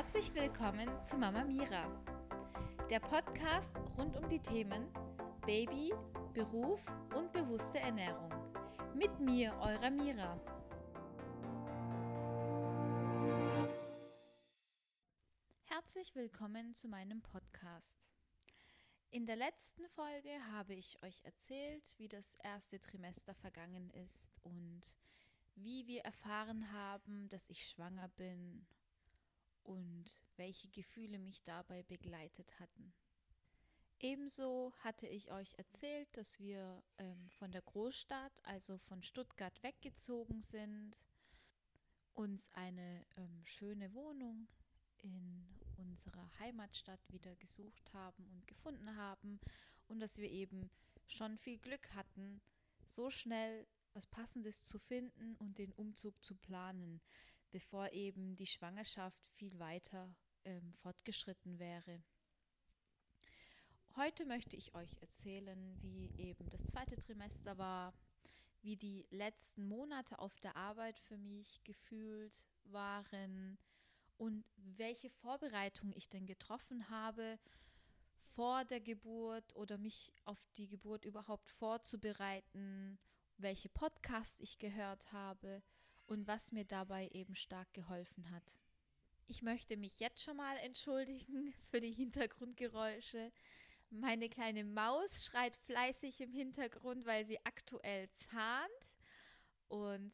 Herzlich 0.00 0.32
willkommen 0.32 1.02
zu 1.02 1.18
Mama 1.18 1.42
Mira, 1.42 1.90
der 2.88 3.00
Podcast 3.00 3.74
rund 3.98 4.16
um 4.16 4.28
die 4.28 4.38
Themen 4.38 4.86
Baby, 5.44 5.92
Beruf 6.32 6.86
und 7.16 7.32
bewusste 7.32 7.80
Ernährung. 7.80 8.32
Mit 8.94 9.18
mir, 9.18 9.52
eurer 9.58 9.90
Mira. 9.90 10.40
Herzlich 15.64 16.14
willkommen 16.14 16.74
zu 16.74 16.86
meinem 16.86 17.20
Podcast. 17.20 17.96
In 19.10 19.26
der 19.26 19.34
letzten 19.34 19.88
Folge 19.88 20.30
habe 20.52 20.74
ich 20.74 21.02
euch 21.02 21.24
erzählt, 21.24 21.98
wie 21.98 22.08
das 22.08 22.36
erste 22.44 22.78
Trimester 22.78 23.34
vergangen 23.34 23.90
ist 23.90 24.30
und 24.44 24.94
wie 25.56 25.88
wir 25.88 26.02
erfahren 26.02 26.70
haben, 26.70 27.28
dass 27.30 27.50
ich 27.50 27.66
schwanger 27.66 28.06
bin 28.10 28.64
und 29.68 30.06
welche 30.36 30.68
Gefühle 30.68 31.18
mich 31.18 31.44
dabei 31.44 31.82
begleitet 31.82 32.58
hatten. 32.58 32.92
Ebenso 34.00 34.72
hatte 34.78 35.06
ich 35.06 35.30
euch 35.30 35.54
erzählt, 35.58 36.08
dass 36.16 36.38
wir 36.38 36.82
ähm, 36.98 37.28
von 37.30 37.50
der 37.50 37.62
Großstadt, 37.62 38.32
also 38.44 38.78
von 38.78 39.02
Stuttgart, 39.02 39.62
weggezogen 39.62 40.40
sind, 40.42 40.96
uns 42.14 42.48
eine 42.52 43.04
ähm, 43.16 43.44
schöne 43.44 43.92
Wohnung 43.94 44.48
in 44.98 45.46
unserer 45.76 46.30
Heimatstadt 46.38 47.00
wieder 47.08 47.34
gesucht 47.36 47.92
haben 47.92 48.26
und 48.30 48.46
gefunden 48.46 48.96
haben 48.96 49.40
und 49.88 50.00
dass 50.00 50.16
wir 50.18 50.30
eben 50.30 50.70
schon 51.06 51.36
viel 51.36 51.58
Glück 51.58 51.94
hatten, 51.94 52.40
so 52.88 53.10
schnell 53.10 53.66
was 53.94 54.06
Passendes 54.06 54.64
zu 54.64 54.78
finden 54.78 55.34
und 55.36 55.58
den 55.58 55.72
Umzug 55.72 56.22
zu 56.24 56.34
planen, 56.36 57.00
bevor 57.50 57.92
eben 57.92 58.36
die 58.36 58.46
Schwangerschaft 58.46 59.26
viel 59.28 59.58
weiter 59.58 60.14
ähm, 60.44 60.72
fortgeschritten 60.74 61.58
wäre. 61.58 62.02
Heute 63.96 64.24
möchte 64.26 64.56
ich 64.56 64.74
euch 64.74 64.96
erzählen, 65.00 65.76
wie 65.80 66.12
eben 66.16 66.48
das 66.50 66.64
zweite 66.66 66.96
Trimester 66.96 67.58
war, 67.58 67.92
wie 68.62 68.76
die 68.76 69.06
letzten 69.10 69.66
Monate 69.66 70.18
auf 70.18 70.38
der 70.40 70.56
Arbeit 70.56 70.98
für 71.00 71.16
mich 71.16 71.62
gefühlt 71.64 72.44
waren 72.64 73.58
und 74.16 74.44
welche 74.56 75.10
Vorbereitung 75.10 75.92
ich 75.94 76.08
denn 76.08 76.26
getroffen 76.26 76.88
habe 76.90 77.38
vor 78.34 78.64
der 78.64 78.80
Geburt 78.80 79.56
oder 79.56 79.78
mich 79.78 80.12
auf 80.24 80.38
die 80.56 80.68
Geburt 80.68 81.04
überhaupt 81.04 81.50
vorzubereiten 81.50 82.98
welche 83.38 83.68
Podcasts 83.68 84.40
ich 84.40 84.58
gehört 84.58 85.12
habe 85.12 85.62
und 86.08 86.26
was 86.26 86.52
mir 86.52 86.64
dabei 86.64 87.08
eben 87.12 87.34
stark 87.36 87.72
geholfen 87.74 88.30
hat. 88.30 88.56
Ich 89.26 89.42
möchte 89.42 89.76
mich 89.76 90.00
jetzt 90.00 90.22
schon 90.22 90.38
mal 90.38 90.56
entschuldigen 90.58 91.52
für 91.70 91.80
die 91.80 91.92
Hintergrundgeräusche. 91.92 93.30
Meine 93.90 94.28
kleine 94.28 94.64
Maus 94.64 95.24
schreit 95.24 95.56
fleißig 95.56 96.20
im 96.20 96.32
Hintergrund, 96.32 97.06
weil 97.06 97.26
sie 97.26 97.38
aktuell 97.44 98.10
zahnt 98.10 98.70
und 99.68 100.12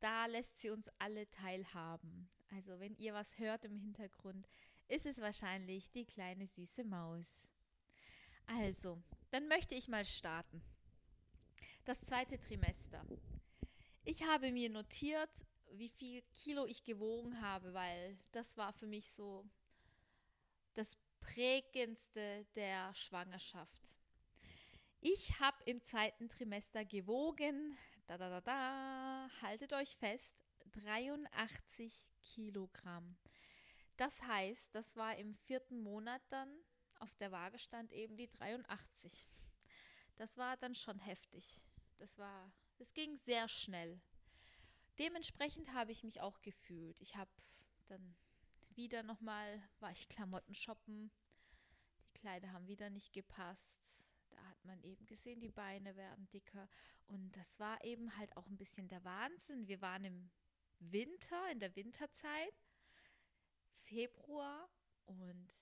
da 0.00 0.26
lässt 0.26 0.60
sie 0.60 0.70
uns 0.70 0.88
alle 0.98 1.28
teilhaben. 1.30 2.28
Also 2.50 2.78
wenn 2.78 2.96
ihr 2.96 3.14
was 3.14 3.38
hört 3.38 3.64
im 3.64 3.76
Hintergrund, 3.76 4.48
ist 4.88 5.06
es 5.06 5.20
wahrscheinlich 5.20 5.90
die 5.90 6.04
kleine 6.04 6.46
süße 6.46 6.84
Maus. 6.84 7.48
Also, 8.46 9.02
dann 9.30 9.48
möchte 9.48 9.74
ich 9.74 9.88
mal 9.88 10.04
starten. 10.04 10.62
Das 11.84 12.00
zweite 12.00 12.38
Trimester. 12.38 13.04
Ich 14.08 14.22
habe 14.22 14.52
mir 14.52 14.70
notiert, 14.70 15.28
wie 15.72 15.88
viel 15.88 16.22
Kilo 16.36 16.64
ich 16.64 16.84
gewogen 16.84 17.40
habe, 17.40 17.74
weil 17.74 18.16
das 18.30 18.56
war 18.56 18.72
für 18.72 18.86
mich 18.86 19.10
so 19.10 19.44
das 20.74 20.96
prägendste 21.18 22.46
der 22.54 22.94
Schwangerschaft. 22.94 23.96
Ich 25.00 25.40
habe 25.40 25.56
im 25.64 25.82
zweiten 25.82 26.28
Trimester 26.28 26.84
gewogen, 26.84 27.76
da 28.06 28.16
da 28.16 28.30
da 28.30 28.40
da, 28.40 29.28
haltet 29.42 29.72
euch 29.72 29.96
fest, 29.96 30.36
83 30.70 32.06
Kilogramm. 32.22 33.16
Das 33.96 34.22
heißt, 34.22 34.72
das 34.72 34.96
war 34.96 35.16
im 35.16 35.34
vierten 35.34 35.80
Monat 35.80 36.22
dann, 36.30 36.48
auf 37.00 37.12
der 37.16 37.32
Waage 37.32 37.58
stand 37.58 37.92
eben 37.92 38.16
die 38.16 38.30
83 38.30 39.28
das 40.16 40.36
war 40.36 40.56
dann 40.56 40.74
schon 40.74 40.98
heftig. 40.98 41.62
Das 41.98 42.18
war, 42.18 42.50
es 42.78 42.92
ging 42.94 43.16
sehr 43.18 43.48
schnell. 43.48 44.00
Dementsprechend 44.98 45.72
habe 45.72 45.92
ich 45.92 46.02
mich 46.02 46.20
auch 46.20 46.40
gefühlt. 46.40 47.00
Ich 47.00 47.16
habe 47.16 47.30
dann 47.88 48.16
wieder 48.70 49.02
nochmal, 49.02 49.62
war 49.80 49.90
ich 49.90 50.08
Klamotten 50.08 50.54
shoppen. 50.54 51.10
Die 52.04 52.18
Kleider 52.18 52.52
haben 52.52 52.66
wieder 52.66 52.90
nicht 52.90 53.12
gepasst. 53.12 53.94
Da 54.30 54.42
hat 54.44 54.64
man 54.64 54.82
eben 54.82 55.06
gesehen, 55.06 55.40
die 55.40 55.50
Beine 55.50 55.96
werden 55.96 56.28
dicker. 56.30 56.68
Und 57.06 57.36
das 57.36 57.58
war 57.60 57.82
eben 57.84 58.16
halt 58.16 58.36
auch 58.36 58.46
ein 58.46 58.56
bisschen 58.56 58.88
der 58.88 59.04
Wahnsinn. 59.04 59.66
Wir 59.68 59.80
waren 59.80 60.04
im 60.04 60.30
Winter, 60.78 61.50
in 61.50 61.60
der 61.60 61.74
Winterzeit, 61.76 62.54
Februar, 63.72 64.68
und 65.06 65.54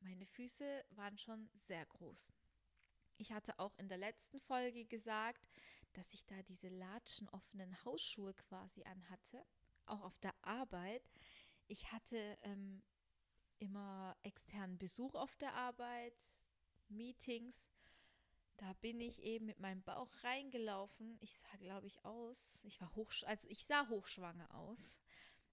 meine 0.00 0.26
Füße 0.26 0.84
waren 0.90 1.18
schon 1.18 1.48
sehr 1.54 1.84
groß. 1.86 2.32
Ich 3.16 3.32
hatte 3.32 3.58
auch 3.58 3.76
in 3.78 3.88
der 3.88 3.98
letzten 3.98 4.40
Folge 4.40 4.84
gesagt, 4.84 5.46
dass 5.92 6.12
ich 6.14 6.24
da 6.26 6.42
diese 6.42 6.68
latschen 6.68 7.28
offenen 7.30 7.84
Hausschuhe 7.84 8.34
quasi 8.34 8.82
anhatte, 8.84 9.44
auch 9.86 10.00
auf 10.00 10.18
der 10.18 10.34
Arbeit. 10.42 11.02
Ich 11.66 11.92
hatte 11.92 12.38
ähm, 12.42 12.82
immer 13.58 14.16
externen 14.22 14.78
Besuch 14.78 15.14
auf 15.14 15.36
der 15.36 15.54
Arbeit, 15.54 16.16
Meetings. 16.88 17.62
Da 18.56 18.72
bin 18.74 19.00
ich 19.00 19.22
eben 19.22 19.46
mit 19.46 19.58
meinem 19.60 19.82
Bauch 19.82 20.10
reingelaufen. 20.22 21.16
Ich 21.20 21.38
sah, 21.38 21.56
glaube 21.58 21.86
ich, 21.86 22.04
aus. 22.04 22.58
Ich 22.62 22.80
war 22.80 22.94
hoch, 22.94 23.12
also 23.26 23.48
ich 23.48 23.64
sah 23.64 23.88
hochschwanger 23.88 24.54
aus. 24.54 24.98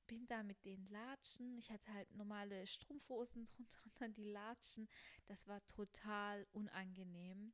Bin 0.09 0.28
da 0.28 0.44
mit 0.44 0.66
den 0.66 0.86
Latschen. 0.90 1.58
Ich 1.58 1.72
hatte 1.72 1.94
halt 1.94 2.14
normale 2.16 2.68
Strumpfhosen 2.68 3.47
drunter 3.56 3.86
und 3.86 4.02
dann 4.02 4.14
die 4.14 4.30
Latschen. 4.30 4.90
Das 5.28 5.47
war 5.47 5.66
total 5.68 6.46
unangenehm 6.52 7.53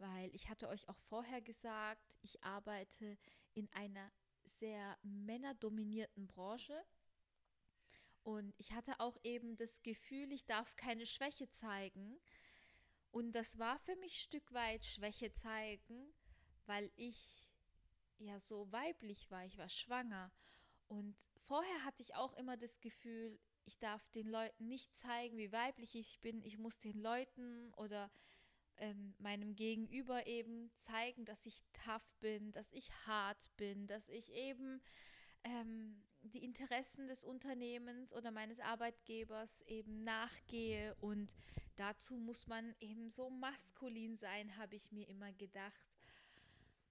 weil 0.00 0.34
ich 0.34 0.48
hatte 0.48 0.68
euch 0.68 0.88
auch 0.88 0.98
vorher 1.08 1.42
gesagt, 1.42 2.18
ich 2.22 2.42
arbeite 2.42 3.18
in 3.52 3.70
einer 3.72 4.10
sehr 4.44 4.98
männerdominierten 5.02 6.26
Branche. 6.26 6.82
Und 8.22 8.54
ich 8.58 8.72
hatte 8.72 8.98
auch 8.98 9.18
eben 9.22 9.56
das 9.56 9.82
Gefühl, 9.82 10.32
ich 10.32 10.46
darf 10.46 10.74
keine 10.76 11.06
Schwäche 11.06 11.48
zeigen. 11.50 12.18
Und 13.10 13.32
das 13.32 13.58
war 13.58 13.78
für 13.78 13.96
mich 13.96 14.14
ein 14.14 14.24
Stück 14.24 14.52
weit 14.52 14.84
Schwäche 14.84 15.32
zeigen, 15.32 16.12
weil 16.66 16.90
ich 16.96 17.50
ja 18.18 18.38
so 18.38 18.70
weiblich 18.72 19.30
war, 19.30 19.44
ich 19.44 19.58
war 19.58 19.68
schwanger. 19.68 20.32
Und 20.90 21.14
vorher 21.46 21.84
hatte 21.84 22.02
ich 22.02 22.16
auch 22.16 22.32
immer 22.34 22.56
das 22.56 22.80
Gefühl, 22.80 23.38
ich 23.64 23.78
darf 23.78 24.08
den 24.10 24.26
Leuten 24.26 24.66
nicht 24.66 24.96
zeigen, 24.96 25.36
wie 25.36 25.52
weiblich 25.52 25.94
ich 25.94 26.20
bin. 26.20 26.42
Ich 26.42 26.58
muss 26.58 26.80
den 26.80 27.00
Leuten 27.00 27.72
oder 27.74 28.10
ähm, 28.76 29.14
meinem 29.18 29.54
Gegenüber 29.54 30.26
eben 30.26 30.72
zeigen, 30.74 31.24
dass 31.24 31.46
ich 31.46 31.62
tough 31.84 32.12
bin, 32.18 32.50
dass 32.50 32.72
ich 32.72 32.90
hart 33.06 33.56
bin, 33.56 33.86
dass 33.86 34.08
ich 34.08 34.32
eben 34.32 34.82
ähm, 35.44 36.02
die 36.22 36.42
Interessen 36.42 37.06
des 37.06 37.24
Unternehmens 37.24 38.12
oder 38.12 38.32
meines 38.32 38.58
Arbeitgebers 38.58 39.62
eben 39.68 40.02
nachgehe. 40.02 40.96
Und 40.96 41.36
dazu 41.76 42.16
muss 42.16 42.48
man 42.48 42.74
eben 42.80 43.10
so 43.10 43.30
maskulin 43.30 44.16
sein, 44.16 44.56
habe 44.56 44.74
ich 44.74 44.90
mir 44.90 45.08
immer 45.08 45.32
gedacht. 45.34 45.99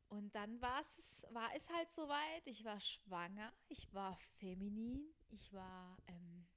Und 0.09 0.33
dann 0.33 0.59
war 0.59 0.81
es, 0.81 1.23
war 1.29 1.53
es 1.55 1.69
halt 1.69 1.91
soweit. 1.91 2.45
Ich 2.45 2.65
war 2.65 2.79
schwanger, 2.79 3.53
ich 3.67 3.93
war 3.93 4.17
feminin, 4.39 5.13
ich 5.29 5.53
war, 5.53 5.97
ähm, 6.07 6.47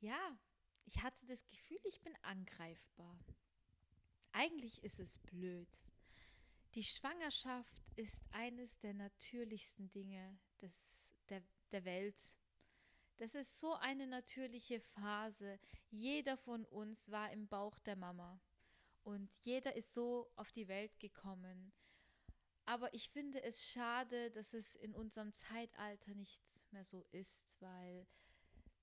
ja, 0.00 0.38
ich 0.84 1.02
hatte 1.02 1.26
das 1.26 1.46
Gefühl, 1.48 1.80
ich 1.84 2.00
bin 2.00 2.14
angreifbar. 2.22 3.18
Eigentlich 4.32 4.82
ist 4.84 5.00
es 5.00 5.18
blöd. 5.18 5.68
Die 6.74 6.84
Schwangerschaft 6.84 7.82
ist 7.96 8.22
eines 8.30 8.78
der 8.78 8.94
natürlichsten 8.94 9.90
Dinge 9.90 10.38
des, 10.60 11.08
der, 11.28 11.42
der 11.72 11.84
Welt. 11.84 12.20
Das 13.16 13.34
ist 13.34 13.60
so 13.60 13.74
eine 13.74 14.06
natürliche 14.06 14.80
Phase. 14.80 15.58
Jeder 15.90 16.36
von 16.36 16.64
uns 16.66 17.10
war 17.10 17.30
im 17.30 17.46
Bauch 17.48 17.78
der 17.80 17.96
Mama 17.96 18.40
und 19.04 19.32
jeder 19.42 19.76
ist 19.76 19.94
so 19.94 20.30
auf 20.34 20.50
die 20.50 20.66
Welt 20.66 20.98
gekommen. 20.98 21.72
Aber 22.66 22.92
ich 22.94 23.10
finde 23.10 23.42
es 23.42 23.66
schade, 23.66 24.30
dass 24.30 24.54
es 24.54 24.74
in 24.76 24.94
unserem 24.94 25.32
Zeitalter 25.32 26.14
nicht 26.14 26.42
mehr 26.70 26.84
so 26.84 27.04
ist, 27.10 27.44
weil 27.60 28.06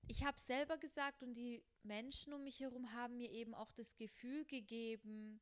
ich 0.06 0.24
habe 0.24 0.38
selber 0.38 0.78
gesagt 0.78 1.22
und 1.22 1.34
die 1.34 1.64
Menschen 1.82 2.32
um 2.32 2.44
mich 2.44 2.60
herum 2.60 2.92
haben 2.92 3.16
mir 3.16 3.30
eben 3.30 3.54
auch 3.54 3.72
das 3.72 3.96
Gefühl 3.96 4.44
gegeben, 4.44 5.40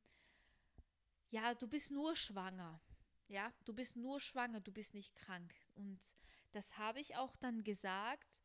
ja, 1.29 1.53
du 1.55 1.67
bist 1.67 1.91
nur 1.91 2.15
schwanger. 2.15 2.81
Ja, 3.27 3.53
du 3.63 3.73
bist 3.73 3.95
nur 3.95 4.19
schwanger, 4.19 4.59
du 4.59 4.71
bist 4.71 4.93
nicht 4.93 5.15
krank. 5.15 5.53
Und 5.75 5.99
das 6.51 6.77
habe 6.77 6.99
ich 6.99 7.15
auch 7.15 7.35
dann 7.37 7.63
gesagt, 7.63 8.41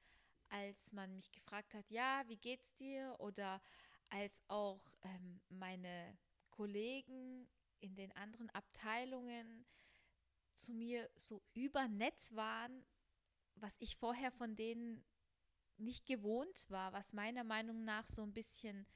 als 0.48 0.93
man 0.93 1.14
mich 1.14 1.32
gefragt 1.32 1.75
hat, 1.75 1.90
ja, 1.90 2.22
wie 2.28 2.37
geht's 2.37 2.75
dir? 2.76 3.16
Oder 3.19 3.60
als 4.10 4.40
auch 4.46 4.81
ähm, 5.02 5.40
meine 5.48 6.16
Kollegen 6.50 7.48
in 7.81 7.96
den 7.96 8.12
anderen 8.12 8.48
Abteilungen 8.50 9.66
zu 10.56 10.73
mir 10.73 11.08
so 11.17 11.43
übernett 11.55 12.35
waren, 12.35 12.85
was 13.56 13.76
ich 13.79 13.97
vorher 13.97 14.32
von 14.32 14.56
denen 14.56 15.05
nicht 15.79 16.06
gewohnt 16.06 16.67
war, 16.70 16.93
was 16.93 17.12
meiner 17.12 17.44
Meinung 17.44 17.85
nach 17.85 18.06
so 18.06 18.23
ein 18.23 18.32
bisschen 18.32 18.87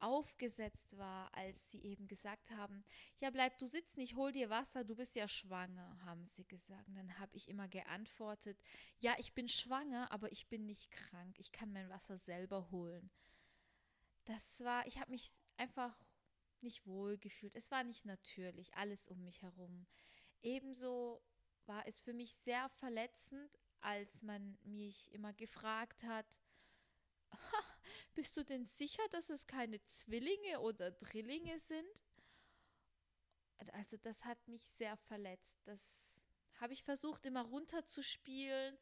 aufgesetzt 0.00 0.96
war, 0.96 1.32
als 1.34 1.70
sie 1.70 1.82
eben 1.82 2.08
gesagt 2.08 2.50
haben, 2.50 2.84
ja 3.18 3.30
bleib 3.30 3.58
du 3.58 3.66
sitzen, 3.66 4.00
ich 4.00 4.16
hol 4.16 4.32
dir 4.32 4.48
Wasser, 4.48 4.82
du 4.82 4.96
bist 4.96 5.14
ja 5.14 5.28
schwanger, 5.28 5.98
haben 6.04 6.24
sie 6.24 6.44
gesagt. 6.44 6.88
Und 6.88 6.94
dann 6.94 7.18
habe 7.18 7.36
ich 7.36 7.48
immer 7.48 7.68
geantwortet, 7.68 8.58
ja, 8.98 9.14
ich 9.18 9.34
bin 9.34 9.48
schwanger, 9.48 10.10
aber 10.10 10.32
ich 10.32 10.48
bin 10.48 10.64
nicht 10.64 10.90
krank, 10.90 11.38
ich 11.38 11.52
kann 11.52 11.72
mein 11.72 11.90
Wasser 11.90 12.18
selber 12.18 12.70
holen. 12.70 13.10
Das 14.24 14.60
war, 14.60 14.86
ich 14.86 14.98
habe 14.98 15.10
mich 15.10 15.32
einfach 15.56 16.02
nicht 16.62 16.86
wohl 16.86 17.18
gefühlt. 17.18 17.54
Es 17.54 17.70
war 17.70 17.84
nicht 17.84 18.04
natürlich, 18.04 18.74
alles 18.74 19.06
um 19.06 19.22
mich 19.22 19.42
herum. 19.42 19.86
Ebenso 20.42 21.22
war 21.66 21.86
es 21.86 22.00
für 22.00 22.12
mich 22.12 22.34
sehr 22.34 22.68
verletzend, 22.68 23.58
als 23.80 24.22
man 24.22 24.58
mich 24.62 25.12
immer 25.12 25.32
gefragt 25.32 26.02
hat, 26.02 26.26
bist 28.14 28.36
du 28.36 28.44
denn 28.44 28.64
sicher, 28.64 29.02
dass 29.10 29.30
es 29.30 29.46
keine 29.46 29.82
Zwillinge 29.86 30.60
oder 30.60 30.90
Drillinge 30.90 31.58
sind? 31.58 32.04
Also 33.72 33.96
das 33.98 34.24
hat 34.24 34.48
mich 34.48 34.62
sehr 34.62 34.96
verletzt. 34.96 35.60
Das 35.64 36.20
habe 36.60 36.72
ich 36.72 36.82
versucht 36.82 37.26
immer 37.26 37.42
runterzuspielen 37.42 38.78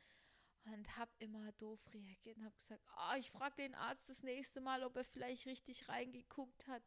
und 0.64 0.96
habe 0.96 1.10
immer 1.18 1.52
doof 1.52 1.80
reagiert 1.92 2.36
und 2.36 2.44
habe 2.44 2.56
gesagt, 2.56 2.84
oh, 2.96 3.16
ich 3.16 3.30
frage 3.30 3.56
den 3.56 3.74
Arzt 3.74 4.08
das 4.08 4.22
nächste 4.22 4.60
Mal, 4.60 4.82
ob 4.82 4.96
er 4.96 5.04
vielleicht 5.04 5.46
richtig 5.46 5.88
reingeguckt 5.88 6.66
hat. 6.66 6.82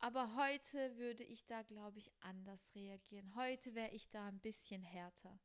Aber 0.00 0.36
heute 0.36 0.96
würde 0.96 1.24
ich 1.24 1.44
da, 1.46 1.62
glaube 1.62 1.98
ich, 1.98 2.12
anders 2.20 2.74
reagieren. 2.74 3.34
Heute 3.34 3.74
wäre 3.74 3.90
ich 3.90 4.08
da 4.10 4.28
ein 4.28 4.38
bisschen 4.38 4.82
härter. 4.82 5.38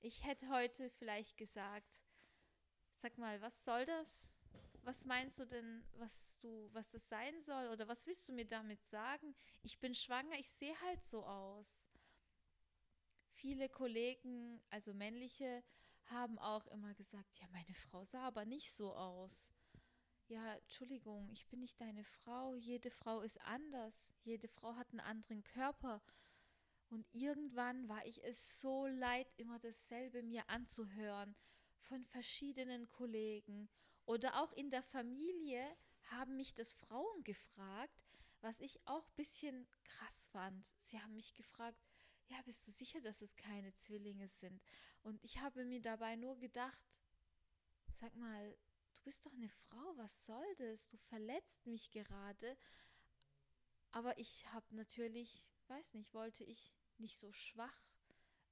Ich 0.00 0.24
hätte 0.24 0.48
heute 0.48 0.90
vielleicht 0.90 1.36
gesagt, 1.36 2.02
sag 2.96 3.16
mal, 3.18 3.40
was 3.40 3.64
soll 3.64 3.86
das? 3.86 4.36
Was 4.82 5.04
meinst 5.04 5.38
du 5.38 5.44
denn, 5.44 5.84
was 5.98 6.38
du, 6.40 6.68
was 6.72 6.90
das 6.90 7.08
sein 7.08 7.40
soll? 7.40 7.68
Oder 7.68 7.86
was 7.86 8.06
willst 8.06 8.28
du 8.28 8.32
mir 8.32 8.46
damit 8.46 8.84
sagen? 8.84 9.34
Ich 9.62 9.78
bin 9.78 9.94
schwanger, 9.94 10.38
ich 10.38 10.50
sehe 10.50 10.78
halt 10.82 11.04
so 11.04 11.24
aus. 11.24 11.86
Viele 13.30 13.68
Kollegen, 13.68 14.60
also 14.70 14.92
männliche, 14.92 15.62
haben 16.06 16.38
auch 16.38 16.66
immer 16.68 16.94
gesagt, 16.94 17.38
ja, 17.38 17.46
meine 17.52 17.74
Frau 17.74 18.04
sah 18.04 18.22
aber 18.22 18.44
nicht 18.44 18.72
so 18.72 18.94
aus. 18.94 19.46
Ja, 20.28 20.56
Entschuldigung, 20.56 21.26
ich 21.30 21.46
bin 21.46 21.60
nicht 21.60 21.80
deine 21.80 22.04
Frau. 22.04 22.54
Jede 22.54 22.90
Frau 22.90 23.22
ist 23.22 23.40
anders. 23.40 23.98
Jede 24.24 24.46
Frau 24.46 24.76
hat 24.76 24.90
einen 24.90 25.00
anderen 25.00 25.42
Körper. 25.42 26.02
Und 26.90 27.06
irgendwann 27.14 27.88
war 27.88 28.04
ich 28.04 28.22
es 28.24 28.60
so 28.60 28.86
leid, 28.86 29.26
immer 29.38 29.58
dasselbe 29.58 30.22
mir 30.22 30.48
anzuhören 30.50 31.34
von 31.80 32.04
verschiedenen 32.04 32.90
Kollegen. 32.90 33.70
Oder 34.04 34.42
auch 34.42 34.52
in 34.52 34.70
der 34.70 34.82
Familie 34.82 35.66
haben 36.10 36.36
mich 36.36 36.54
das 36.54 36.74
Frauen 36.74 37.24
gefragt, 37.24 38.04
was 38.42 38.60
ich 38.60 38.86
auch 38.86 39.08
ein 39.08 39.16
bisschen 39.16 39.66
krass 39.84 40.28
fand. 40.28 40.66
Sie 40.82 41.00
haben 41.00 41.14
mich 41.14 41.32
gefragt, 41.32 41.82
ja, 42.26 42.36
bist 42.42 42.66
du 42.66 42.70
sicher, 42.70 43.00
dass 43.00 43.22
es 43.22 43.34
keine 43.34 43.74
Zwillinge 43.76 44.28
sind? 44.28 44.62
Und 45.02 45.24
ich 45.24 45.40
habe 45.40 45.64
mir 45.64 45.80
dabei 45.80 46.16
nur 46.16 46.38
gedacht, 46.38 47.00
sag 47.94 48.14
mal, 48.14 48.56
bist 49.08 49.24
doch 49.24 49.32
eine 49.32 49.48
Frau, 49.48 49.96
was 49.96 50.26
soll 50.26 50.54
das? 50.56 50.86
Du 50.90 50.98
verletzt 50.98 51.66
mich 51.66 51.90
gerade. 51.92 52.58
Aber 53.90 54.18
ich 54.18 54.46
habe 54.52 54.66
natürlich, 54.76 55.48
weiß 55.68 55.94
nicht, 55.94 56.12
wollte 56.12 56.44
ich 56.44 56.74
nicht 56.98 57.16
so 57.16 57.32
schwach 57.32 57.80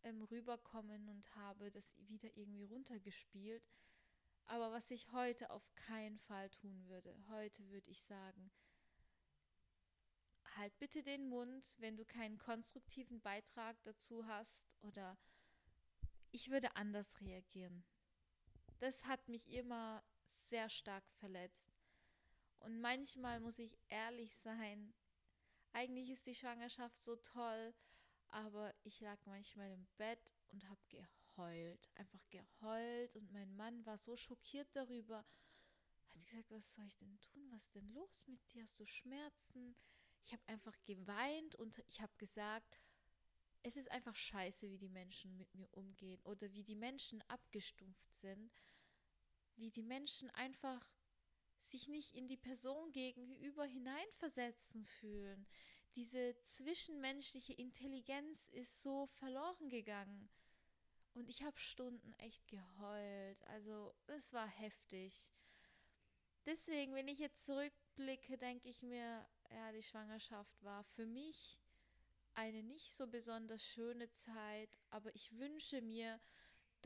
ähm, 0.03 0.23
rüberkommen 0.23 1.11
und 1.11 1.37
habe 1.37 1.70
das 1.70 1.94
wieder 2.08 2.35
irgendwie 2.38 2.64
runtergespielt. 2.64 3.69
Aber 4.47 4.73
was 4.73 4.91
ich 4.91 5.12
heute 5.12 5.50
auf 5.50 5.75
keinen 5.75 6.19
Fall 6.20 6.49
tun 6.49 6.87
würde, 6.87 7.14
heute 7.29 7.69
würde 7.69 7.91
ich 7.91 8.03
sagen, 8.05 8.50
halt 10.56 10.79
bitte 10.79 11.03
den 11.03 11.29
Mund, 11.29 11.76
wenn 11.81 11.99
du 11.99 12.06
keinen 12.06 12.38
konstruktiven 12.38 13.20
Beitrag 13.20 13.76
dazu 13.82 14.26
hast 14.26 14.62
oder 14.81 15.19
ich 16.31 16.50
würde 16.50 16.76
anders 16.76 17.20
reagieren. 17.20 17.85
Das 18.79 19.05
hat 19.05 19.29
mich 19.29 19.50
immer 19.50 20.03
sehr 20.48 20.69
stark 20.69 21.04
verletzt. 21.19 21.70
Und 22.60 22.81
manchmal 22.81 23.40
muss 23.40 23.58
ich 23.58 23.78
ehrlich 23.88 24.37
sein, 24.38 24.94
eigentlich 25.72 26.10
ist 26.10 26.26
die 26.26 26.34
Schwangerschaft 26.34 27.02
so 27.02 27.16
toll, 27.16 27.75
aber 28.28 28.75
ich 28.82 29.00
lag 29.00 29.19
manchmal 29.26 29.70
im 29.70 29.87
Bett 29.98 30.32
und 30.48 30.69
habe 30.69 30.81
geheult, 30.88 31.90
einfach 31.94 32.22
geheult 32.31 33.16
und 33.16 33.31
mein 33.32 33.54
Mann 33.56 33.84
war 33.84 33.98
so 33.98 34.16
schockiert 34.16 34.69
darüber. 34.75 35.25
Hat 36.14 36.26
gesagt, 36.26 36.50
was 36.50 36.75
soll 36.75 36.87
ich 36.87 36.96
denn 36.96 37.20
tun? 37.20 37.50
Was 37.52 37.64
ist 37.64 37.75
denn 37.75 37.93
los 37.93 38.25
mit 38.26 38.40
dir? 38.52 38.62
Hast 38.62 38.81
du 38.81 38.87
Schmerzen? 38.87 39.76
Ich 40.25 40.32
habe 40.32 40.43
einfach 40.46 40.75
geweint 40.87 41.54
und 41.56 41.78
ich 41.87 42.00
habe 42.00 42.12
gesagt, 42.16 42.81
es 43.62 43.76
ist 43.76 43.90
einfach 43.90 44.16
scheiße, 44.16 44.70
wie 44.70 44.78
die 44.78 44.88
Menschen 44.88 45.37
mit 45.37 45.54
mir 45.54 45.69
umgehen 45.72 46.20
oder 46.22 46.52
wie 46.52 46.62
die 46.62 46.75
Menschen 46.75 47.22
abgestumpft 47.28 48.14
sind, 48.20 48.50
wie 49.56 49.70
die 49.70 49.82
Menschen 49.82 50.31
einfach 50.31 50.88
sich 51.61 51.88
nicht 51.88 52.14
in 52.14 52.29
die 52.29 52.37
Person 52.37 52.93
gegenüber 52.93 53.64
hineinversetzen 53.64 54.85
fühlen, 54.85 55.47
diese 55.97 56.37
zwischenmenschliche 56.44 57.55
Intelligenz 57.55 58.49
ist 58.49 58.82
so 58.82 59.06
verloren 59.06 59.69
gegangen. 59.69 60.29
Und 61.14 61.31
ich 61.31 61.43
habe 61.43 61.58
Stunden 61.58 62.12
echt 62.19 62.47
geheult. 62.47 63.43
Also 63.44 63.94
es 64.06 64.35
war 64.35 64.47
heftig. 64.47 65.32
Deswegen, 66.44 66.94
wenn 66.94 67.08
ich 67.08 67.19
jetzt 67.19 67.47
zurückblicke, 67.47 68.37
denke 68.37 68.69
ich 68.69 68.82
mir, 68.82 69.26
ja, 69.50 69.73
die 69.73 69.82
Schwangerschaft 69.82 70.62
war 70.62 70.85
für 70.85 71.06
mich 71.06 71.58
eine 72.35 72.62
nicht 72.62 72.93
so 72.93 73.06
besonders 73.06 73.64
schöne 73.64 74.11
Zeit, 74.11 74.79
aber 74.91 75.14
ich 75.14 75.37
wünsche 75.38 75.81
mir, 75.81 76.20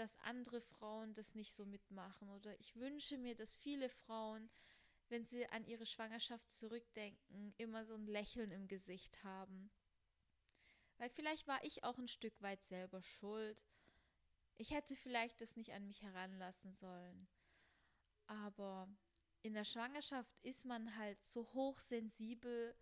dass 0.00 0.18
andere 0.20 0.60
Frauen 0.60 1.14
das 1.14 1.34
nicht 1.34 1.52
so 1.54 1.64
mitmachen 1.64 2.30
oder 2.30 2.58
ich 2.58 2.74
wünsche 2.76 3.18
mir, 3.18 3.34
dass 3.34 3.54
viele 3.54 3.88
Frauen 3.88 4.50
wenn 5.10 5.24
sie 5.24 5.46
an 5.48 5.66
ihre 5.66 5.86
Schwangerschaft 5.86 6.50
zurückdenken, 6.52 7.52
immer 7.58 7.84
so 7.84 7.94
ein 7.94 8.06
Lächeln 8.06 8.52
im 8.52 8.68
Gesicht 8.68 9.22
haben. 9.24 9.70
Weil 10.98 11.10
vielleicht 11.10 11.48
war 11.48 11.62
ich 11.64 11.82
auch 11.82 11.98
ein 11.98 12.08
Stück 12.08 12.40
weit 12.40 12.62
selber 12.64 13.02
schuld. 13.02 13.66
Ich 14.56 14.70
hätte 14.70 14.94
vielleicht 14.94 15.40
das 15.40 15.56
nicht 15.56 15.72
an 15.72 15.86
mich 15.86 16.02
heranlassen 16.02 16.74
sollen. 16.74 17.28
Aber 18.26 18.88
in 19.42 19.54
der 19.54 19.64
Schwangerschaft 19.64 20.38
ist 20.42 20.64
man 20.64 20.96
halt 20.96 21.22
so 21.24 21.52
hochsensibel. 21.54 22.76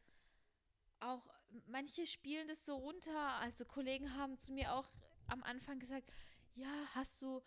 Auch 1.00 1.26
manche 1.66 2.04
spielen 2.04 2.48
das 2.48 2.66
so 2.66 2.76
runter. 2.76 3.36
Also 3.40 3.64
Kollegen 3.64 4.14
haben 4.16 4.38
zu 4.38 4.52
mir 4.52 4.74
auch 4.74 4.90
am 5.28 5.42
Anfang 5.44 5.78
gesagt, 5.78 6.10
ja, 6.58 6.88
hast 6.94 7.22
du 7.22 7.40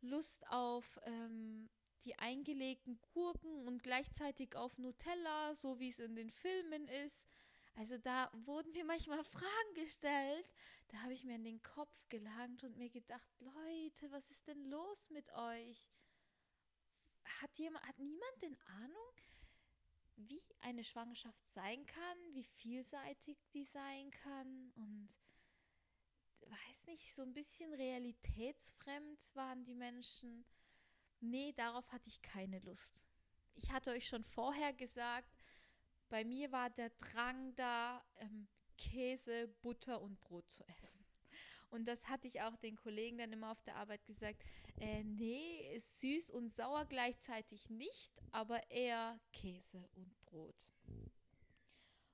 Lust 0.00 0.46
auf 0.48 0.98
ähm, 1.04 1.68
die 2.04 2.18
eingelegten 2.18 2.98
Gurken 3.12 3.66
und 3.66 3.82
gleichzeitig 3.82 4.56
auf 4.56 4.78
Nutella, 4.78 5.54
so 5.54 5.78
wie 5.78 5.88
es 5.88 5.98
in 5.98 6.16
den 6.16 6.30
Filmen 6.30 6.86
ist. 6.86 7.24
Also 7.76 7.98
da 7.98 8.30
wurden 8.32 8.72
mir 8.72 8.84
manchmal 8.84 9.22
Fragen 9.24 9.74
gestellt. 9.74 10.50
Da 10.88 11.02
habe 11.02 11.12
ich 11.12 11.24
mir 11.24 11.34
in 11.34 11.44
den 11.44 11.62
Kopf 11.62 12.08
gelangt 12.08 12.64
und 12.64 12.78
mir 12.78 12.88
gedacht, 12.88 13.28
Leute, 13.40 14.10
was 14.10 14.30
ist 14.30 14.46
denn 14.46 14.64
los 14.70 15.10
mit 15.10 15.30
euch? 15.34 15.88
Hat 17.40 17.54
jemand, 17.58 17.86
hat 17.86 17.98
niemand 17.98 18.42
denn 18.42 18.56
Ahnung, 18.66 19.12
wie 20.16 20.42
eine 20.60 20.84
Schwangerschaft 20.84 21.46
sein 21.50 21.84
kann, 21.84 22.18
wie 22.32 22.44
vielseitig 22.44 23.36
die 23.52 23.64
sein 23.64 24.10
kann 24.10 24.72
und 24.76 25.08
weiß 26.50 26.86
nicht, 26.86 27.14
so 27.14 27.22
ein 27.22 27.32
bisschen 27.32 27.72
realitätsfremd 27.72 29.34
waren 29.34 29.64
die 29.64 29.74
Menschen. 29.74 30.44
Nee, 31.20 31.52
darauf 31.52 31.90
hatte 31.92 32.08
ich 32.08 32.22
keine 32.22 32.58
Lust. 32.60 33.04
Ich 33.54 33.70
hatte 33.72 33.90
euch 33.90 34.06
schon 34.06 34.24
vorher 34.24 34.72
gesagt, 34.72 35.44
bei 36.08 36.24
mir 36.24 36.52
war 36.52 36.70
der 36.70 36.90
Drang 36.90 37.54
da, 37.56 38.04
ähm, 38.16 38.48
Käse, 38.76 39.48
Butter 39.62 40.00
und 40.00 40.20
Brot 40.20 40.50
zu 40.50 40.62
essen. 40.68 41.06
Und 41.70 41.86
das 41.86 42.08
hatte 42.08 42.28
ich 42.28 42.42
auch 42.42 42.56
den 42.56 42.76
Kollegen 42.76 43.18
dann 43.18 43.32
immer 43.32 43.50
auf 43.50 43.62
der 43.62 43.76
Arbeit 43.76 44.04
gesagt. 44.06 44.42
Äh, 44.78 45.02
nee, 45.04 45.74
ist 45.74 46.00
süß 46.00 46.30
und 46.30 46.54
sauer 46.54 46.84
gleichzeitig 46.84 47.68
nicht, 47.70 48.22
aber 48.30 48.70
eher 48.70 49.18
Käse 49.32 49.88
und 49.94 50.18
Brot. 50.26 50.72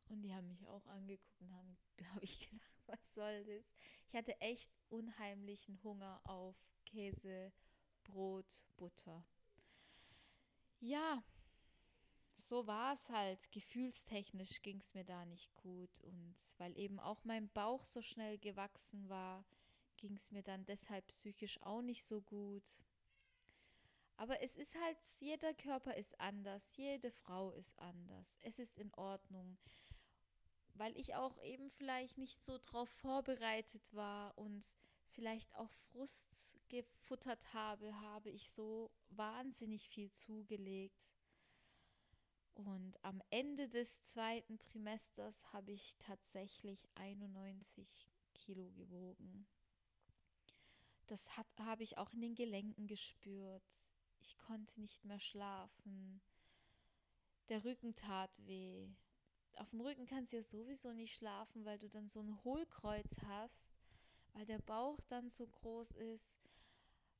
Und 0.08 0.22
die 0.22 0.34
haben 0.34 0.48
mich 0.48 0.66
auch 0.68 0.86
angeguckt 0.86 1.40
und 1.40 1.52
haben, 1.52 1.76
glaube 1.96 2.24
ich, 2.24 2.48
gedacht, 2.50 2.71
was 2.86 3.14
soll 3.14 3.44
das? 3.44 3.64
Ich 4.08 4.14
hatte 4.14 4.40
echt 4.40 4.70
unheimlichen 4.88 5.82
Hunger 5.82 6.20
auf 6.24 6.56
Käse, 6.84 7.52
Brot, 8.04 8.64
Butter. 8.76 9.24
Ja, 10.80 11.22
so 12.40 12.66
war 12.66 12.94
es 12.94 13.08
halt. 13.08 13.50
Gefühlstechnisch 13.52 14.62
ging 14.62 14.78
es 14.78 14.94
mir 14.94 15.04
da 15.04 15.24
nicht 15.24 15.54
gut. 15.54 16.00
Und 16.00 16.34
weil 16.58 16.76
eben 16.76 16.98
auch 16.98 17.24
mein 17.24 17.48
Bauch 17.50 17.84
so 17.84 18.02
schnell 18.02 18.38
gewachsen 18.38 19.08
war, 19.08 19.44
ging 19.96 20.16
es 20.16 20.30
mir 20.32 20.42
dann 20.42 20.64
deshalb 20.66 21.06
psychisch 21.06 21.62
auch 21.62 21.82
nicht 21.82 22.04
so 22.04 22.20
gut. 22.20 22.68
Aber 24.16 24.42
es 24.42 24.56
ist 24.56 24.74
halt, 24.74 24.98
jeder 25.20 25.54
Körper 25.54 25.96
ist 25.96 26.20
anders, 26.20 26.76
jede 26.76 27.10
Frau 27.10 27.52
ist 27.52 27.78
anders. 27.78 28.36
Es 28.42 28.58
ist 28.58 28.78
in 28.78 28.92
Ordnung. 28.94 29.56
Weil 30.74 30.96
ich 30.96 31.14
auch 31.14 31.40
eben 31.42 31.70
vielleicht 31.70 32.18
nicht 32.18 32.42
so 32.42 32.58
drauf 32.58 32.88
vorbereitet 32.88 33.92
war 33.94 34.36
und 34.38 34.66
vielleicht 35.10 35.54
auch 35.56 35.70
Frust 35.90 36.52
gefuttert 36.68 37.52
habe, 37.52 37.94
habe 38.00 38.30
ich 38.30 38.50
so 38.50 38.90
wahnsinnig 39.10 39.88
viel 39.88 40.10
zugelegt. 40.10 41.12
Und 42.54 43.02
am 43.02 43.22
Ende 43.30 43.68
des 43.68 44.02
zweiten 44.04 44.58
Trimesters 44.58 45.52
habe 45.52 45.72
ich 45.72 45.96
tatsächlich 45.98 46.88
91 46.94 48.08
Kilo 48.34 48.70
gewogen. 48.70 49.46
Das 51.06 51.36
habe 51.58 51.82
ich 51.82 51.98
auch 51.98 52.12
in 52.12 52.20
den 52.20 52.34
Gelenken 52.34 52.86
gespürt. 52.86 53.62
Ich 54.20 54.38
konnte 54.38 54.80
nicht 54.80 55.04
mehr 55.04 55.18
schlafen. 55.18 56.22
Der 57.48 57.64
Rücken 57.64 57.94
tat 57.94 58.30
weh. 58.46 58.88
Auf 59.56 59.70
dem 59.70 59.80
Rücken 59.80 60.06
kannst 60.06 60.32
du 60.32 60.36
ja 60.36 60.42
sowieso 60.42 60.92
nicht 60.92 61.16
schlafen, 61.16 61.64
weil 61.64 61.78
du 61.78 61.88
dann 61.88 62.08
so 62.08 62.20
ein 62.20 62.42
Hohlkreuz 62.44 63.16
hast, 63.26 63.70
weil 64.32 64.46
der 64.46 64.58
Bauch 64.58 64.98
dann 65.08 65.30
so 65.30 65.46
groß 65.46 65.92
ist. 65.92 66.28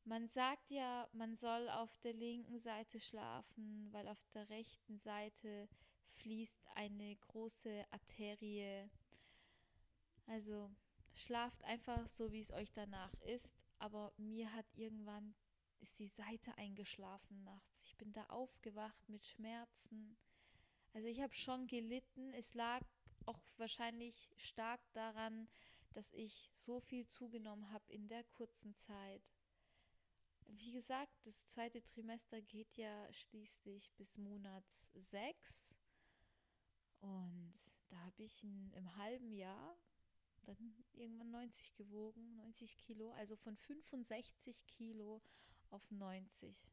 Man 0.04 0.28
sagt 0.28 0.70
ja, 0.70 1.08
man 1.12 1.36
soll 1.36 1.68
auf 1.68 1.96
der 1.98 2.14
linken 2.14 2.58
Seite 2.58 2.98
schlafen, 2.98 3.88
weil 3.92 4.08
auf 4.08 4.24
der 4.34 4.48
rechten 4.48 4.98
Seite 4.98 5.68
fließt 6.14 6.58
eine 6.74 7.14
große 7.16 7.84
Arterie. 7.90 8.90
Also 10.26 10.70
schlaft 11.14 11.62
einfach 11.64 12.08
so, 12.08 12.32
wie 12.32 12.40
es 12.40 12.52
euch 12.52 12.72
danach 12.72 13.14
ist. 13.20 13.54
Aber 13.78 14.12
mir 14.16 14.52
hat 14.52 14.66
irgendwann 14.74 15.34
ist 15.80 15.98
die 15.98 16.08
Seite 16.08 16.56
eingeschlafen 16.56 17.42
nachts. 17.42 17.80
Ich 17.82 17.96
bin 17.96 18.12
da 18.12 18.24
aufgewacht 18.26 19.08
mit 19.08 19.26
Schmerzen. 19.26 20.16
Also 20.92 21.08
ich 21.08 21.20
habe 21.20 21.34
schon 21.34 21.66
gelitten. 21.66 22.32
Es 22.34 22.54
lag 22.54 22.82
auch 23.26 23.40
wahrscheinlich 23.56 24.30
stark 24.37 24.80
daran, 24.92 25.49
dass 25.92 26.12
ich 26.12 26.50
so 26.54 26.80
viel 26.80 27.06
zugenommen 27.06 27.70
habe 27.70 27.92
in 27.92 28.08
der 28.08 28.25
kurzen 28.25 28.75
Zeit. 28.76 29.32
Wie 30.46 30.72
gesagt, 30.72 31.14
das 31.25 31.46
zweite 31.46 31.82
Trimester 31.82 32.40
geht 32.42 32.76
ja 32.76 33.12
schließlich 33.12 33.90
bis 33.92 34.18
Monat 34.18 34.64
6. 34.94 35.75
Und 37.00 37.52
da 37.88 37.96
habe 37.99 38.22
ich 38.22 38.42
in, 38.44 38.70
im 38.72 38.96
halben 38.96 39.32
Jahr 39.32 39.76
dann 40.44 40.84
irgendwann 40.94 41.30
90 41.30 41.75
gewogen, 41.75 42.37
90 42.37 42.78
Kilo, 42.78 43.12
also 43.12 43.37
von 43.37 43.56
65 43.56 44.66
Kilo 44.66 45.22
auf 45.70 45.90
90. 45.90 46.70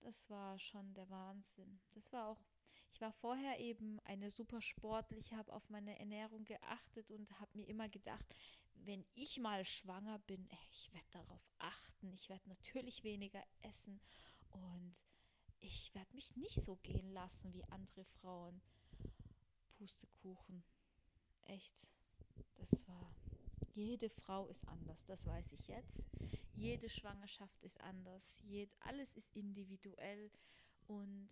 Das 0.00 0.28
war 0.30 0.58
schon 0.58 0.94
der 0.94 1.08
Wahnsinn. 1.10 1.80
Das 1.92 2.12
war 2.12 2.28
auch, 2.28 2.40
ich 2.96 3.02
war 3.02 3.12
vorher 3.12 3.60
eben 3.60 4.00
eine 4.04 4.30
super 4.30 4.62
sportliche, 4.62 5.36
habe 5.36 5.52
auf 5.52 5.68
meine 5.68 5.98
Ernährung 5.98 6.46
geachtet 6.46 7.10
und 7.10 7.30
habe 7.40 7.50
mir 7.52 7.68
immer 7.68 7.90
gedacht, 7.90 8.24
wenn 8.72 9.04
ich 9.14 9.38
mal 9.38 9.66
schwanger 9.66 10.18
bin, 10.20 10.48
ich 10.70 10.90
werde 10.94 11.06
darauf 11.10 11.46
achten, 11.58 12.10
ich 12.14 12.30
werde 12.30 12.48
natürlich 12.48 13.04
weniger 13.04 13.44
essen 13.60 14.00
und 14.48 14.94
ich 15.60 15.94
werde 15.94 16.10
mich 16.14 16.36
nicht 16.36 16.54
so 16.62 16.76
gehen 16.76 17.12
lassen 17.12 17.52
wie 17.52 17.64
andere 17.64 18.06
Frauen. 18.06 18.62
Pustekuchen. 19.76 20.64
Echt. 21.44 21.94
Das 22.54 22.88
war. 22.88 23.14
Jede 23.74 24.08
Frau 24.08 24.46
ist 24.46 24.66
anders, 24.68 25.04
das 25.04 25.26
weiß 25.26 25.52
ich 25.52 25.68
jetzt. 25.68 26.02
Jede 26.54 26.88
Schwangerschaft 26.88 27.62
ist 27.62 27.78
anders. 27.82 28.22
Jed, 28.40 28.74
alles 28.80 29.18
ist 29.18 29.36
individuell. 29.36 30.30
Und 30.86 31.28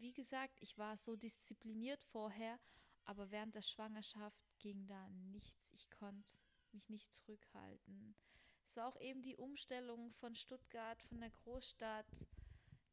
wie 0.00 0.12
gesagt, 0.12 0.58
ich 0.60 0.78
war 0.78 0.96
so 0.96 1.16
diszipliniert 1.16 2.02
vorher, 2.04 2.58
aber 3.04 3.30
während 3.30 3.54
der 3.54 3.62
Schwangerschaft 3.62 4.42
ging 4.58 4.86
da 4.86 5.08
nichts. 5.08 5.72
Ich 5.72 5.90
konnte 5.90 6.36
mich 6.72 6.88
nicht 6.88 7.12
zurückhalten. 7.14 8.14
Es 8.64 8.76
war 8.76 8.86
auch 8.86 9.00
eben 9.00 9.22
die 9.22 9.36
Umstellung 9.36 10.12
von 10.12 10.34
Stuttgart, 10.34 11.02
von 11.02 11.20
der 11.20 11.30
Großstadt, 11.30 12.06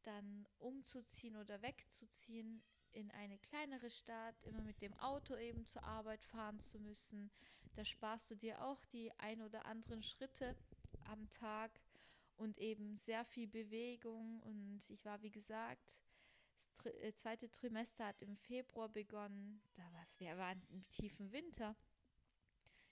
dann 0.04 0.48
umzuziehen 0.58 1.36
oder 1.36 1.60
wegzuziehen 1.62 2.62
in 2.92 3.10
eine 3.10 3.38
kleinere 3.38 3.90
Stadt, 3.90 4.40
immer 4.42 4.62
mit 4.62 4.80
dem 4.80 4.94
Auto 4.94 5.36
eben 5.36 5.66
zur 5.66 5.84
Arbeit 5.84 6.22
fahren 6.24 6.60
zu 6.60 6.78
müssen. 6.78 7.30
Da 7.74 7.84
sparst 7.84 8.30
du 8.30 8.36
dir 8.36 8.62
auch 8.62 8.82
die 8.86 9.12
ein 9.18 9.42
oder 9.42 9.66
anderen 9.66 10.02
Schritte 10.02 10.56
am 11.04 11.28
Tag 11.28 11.78
und 12.36 12.58
eben 12.58 12.96
sehr 12.96 13.24
viel 13.24 13.48
Bewegung. 13.48 14.40
Und 14.42 14.88
ich 14.88 15.04
war, 15.04 15.20
wie 15.22 15.30
gesagt, 15.30 16.00
äh, 16.90 17.14
zweite 17.14 17.50
Trimester 17.50 18.06
hat 18.06 18.22
im 18.22 18.36
Februar 18.36 18.88
begonnen. 18.88 19.60
Da 19.74 19.82
war 19.92 20.02
es, 20.02 20.18
wir 20.20 20.36
waren 20.38 20.62
im 20.70 20.88
tiefen 20.88 21.32
Winter. 21.32 21.76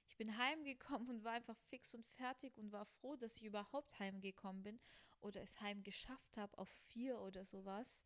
Ich 0.09 0.17
bin 0.17 0.37
heimgekommen 0.37 1.09
und 1.11 1.25
war 1.25 1.33
einfach 1.33 1.59
fix 1.69 1.95
und 1.95 2.07
fertig 2.07 2.57
und 2.59 2.73
war 2.73 2.85
froh, 2.85 3.17
dass 3.17 3.37
ich 3.37 3.45
überhaupt 3.45 3.99
heimgekommen 3.99 4.63
bin 4.63 4.81
oder 5.21 5.43
es 5.43 5.61
heim 5.61 5.83
geschafft 5.83 6.37
habe 6.37 6.57
auf 6.59 6.69
vier 6.69 7.21
oder 7.21 7.45
sowas 7.45 8.01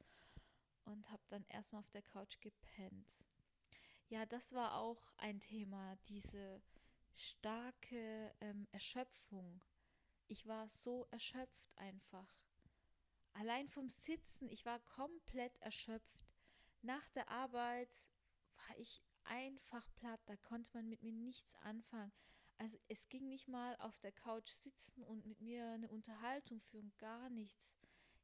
und 0.85 1.11
habe 1.11 1.23
dann 1.28 1.45
erstmal 1.49 1.80
auf 1.80 1.90
der 1.90 2.02
Couch 2.02 2.40
gepennt. 2.40 3.25
Ja, 4.09 4.25
das 4.25 4.54
war 4.54 4.76
auch 4.76 5.12
ein 5.18 5.40
Thema, 5.40 5.97
diese 6.07 6.62
starke 7.14 8.33
ähm, 8.40 8.66
Erschöpfung. 8.73 9.61
Ich 10.28 10.47
war 10.47 10.68
so 10.71 11.07
erschöpft 11.11 11.76
einfach. 11.76 12.48
Allein 13.38 13.68
vom 13.68 13.88
Sitzen, 13.88 14.49
ich 14.49 14.66
war 14.66 14.80
komplett 14.80 15.57
erschöpft. 15.59 16.26
Nach 16.83 17.09
der 17.11 17.28
Arbeit 17.28 17.95
war 18.57 18.76
ich 18.78 19.00
einfach 19.23 19.88
platt, 19.95 20.18
da 20.26 20.35
konnte 20.37 20.73
man 20.75 20.88
mit 20.88 21.04
mir 21.04 21.12
nichts 21.12 21.54
anfangen. 21.59 22.11
Also 22.57 22.78
es 22.88 23.09
ging 23.09 23.28
nicht 23.28 23.47
mal 23.47 23.76
auf 23.76 24.00
der 24.00 24.11
Couch 24.11 24.49
sitzen 24.49 25.04
und 25.04 25.25
mit 25.25 25.40
mir 25.40 25.64
eine 25.71 25.88
Unterhaltung 25.88 26.61
führen, 26.61 26.92
gar 26.99 27.30
nichts. 27.30 27.78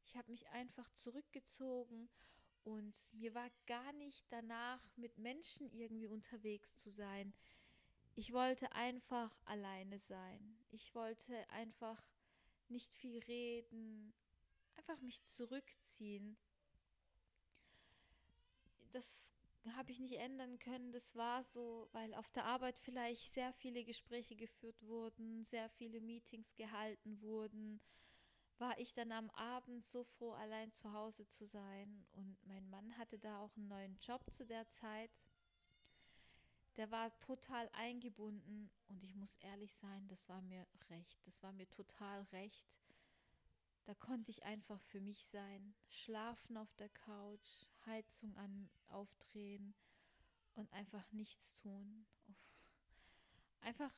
Ich 0.04 0.16
habe 0.16 0.32
mich 0.32 0.48
einfach 0.48 0.90
zurückgezogen 0.90 2.10
und 2.64 2.98
mir 3.12 3.34
war 3.34 3.50
gar 3.66 3.92
nicht 3.92 4.26
danach, 4.30 4.84
mit 4.96 5.16
Menschen 5.16 5.70
irgendwie 5.70 6.08
unterwegs 6.08 6.74
zu 6.74 6.90
sein. 6.90 7.32
Ich 8.16 8.32
wollte 8.32 8.72
einfach 8.72 9.38
alleine 9.44 10.00
sein. 10.00 10.58
Ich 10.70 10.92
wollte 10.92 11.48
einfach 11.50 12.02
nicht 12.66 12.96
viel 12.96 13.20
reden, 13.20 14.12
einfach 14.76 15.00
mich 15.00 15.22
zurückziehen. 15.24 16.36
Das 18.92 19.34
habe 19.76 19.92
ich 19.92 19.98
nicht 19.98 20.18
ändern 20.18 20.58
können. 20.58 20.92
Das 20.92 21.16
war 21.16 21.42
so, 21.42 21.88
weil 21.92 22.14
auf 22.14 22.30
der 22.30 22.44
Arbeit 22.44 22.78
vielleicht 22.78 23.32
sehr 23.34 23.52
viele 23.54 23.84
Gespräche 23.84 24.36
geführt 24.36 24.82
wurden, 24.82 25.44
sehr 25.44 25.68
viele 25.70 26.00
Meetings 26.00 26.54
gehalten 26.54 27.20
wurden, 27.22 27.80
war 28.58 28.78
ich 28.78 28.94
dann 28.94 29.10
am 29.12 29.30
Abend 29.30 29.86
so 29.86 30.04
froh, 30.04 30.32
allein 30.32 30.72
zu 30.72 30.92
Hause 30.92 31.26
zu 31.26 31.46
sein. 31.46 32.06
Und 32.12 32.36
mein 32.46 32.68
Mann 32.68 32.96
hatte 32.98 33.18
da 33.18 33.40
auch 33.40 33.56
einen 33.56 33.68
neuen 33.68 33.98
Job 33.98 34.22
zu 34.32 34.46
der 34.46 34.68
Zeit. 34.68 35.10
Der 36.76 36.90
war 36.90 37.16
total 37.20 37.68
eingebunden 37.72 38.70
und 38.88 39.02
ich 39.04 39.14
muss 39.14 39.36
ehrlich 39.36 39.72
sein, 39.74 40.08
das 40.08 40.28
war 40.28 40.42
mir 40.42 40.66
recht. 40.90 41.24
Das 41.24 41.42
war 41.42 41.52
mir 41.52 41.68
total 41.70 42.22
recht. 42.32 42.80
Da 43.84 43.94
konnte 43.94 44.30
ich 44.30 44.44
einfach 44.44 44.80
für 44.82 45.00
mich 45.00 45.26
sein, 45.26 45.74
schlafen 45.88 46.56
auf 46.56 46.74
der 46.76 46.88
Couch, 46.88 47.66
Heizung 47.84 48.34
an, 48.36 48.70
aufdrehen 48.88 49.74
und 50.54 50.72
einfach 50.72 51.10
nichts 51.12 51.54
tun. 51.60 52.06
Einfach, 53.60 53.92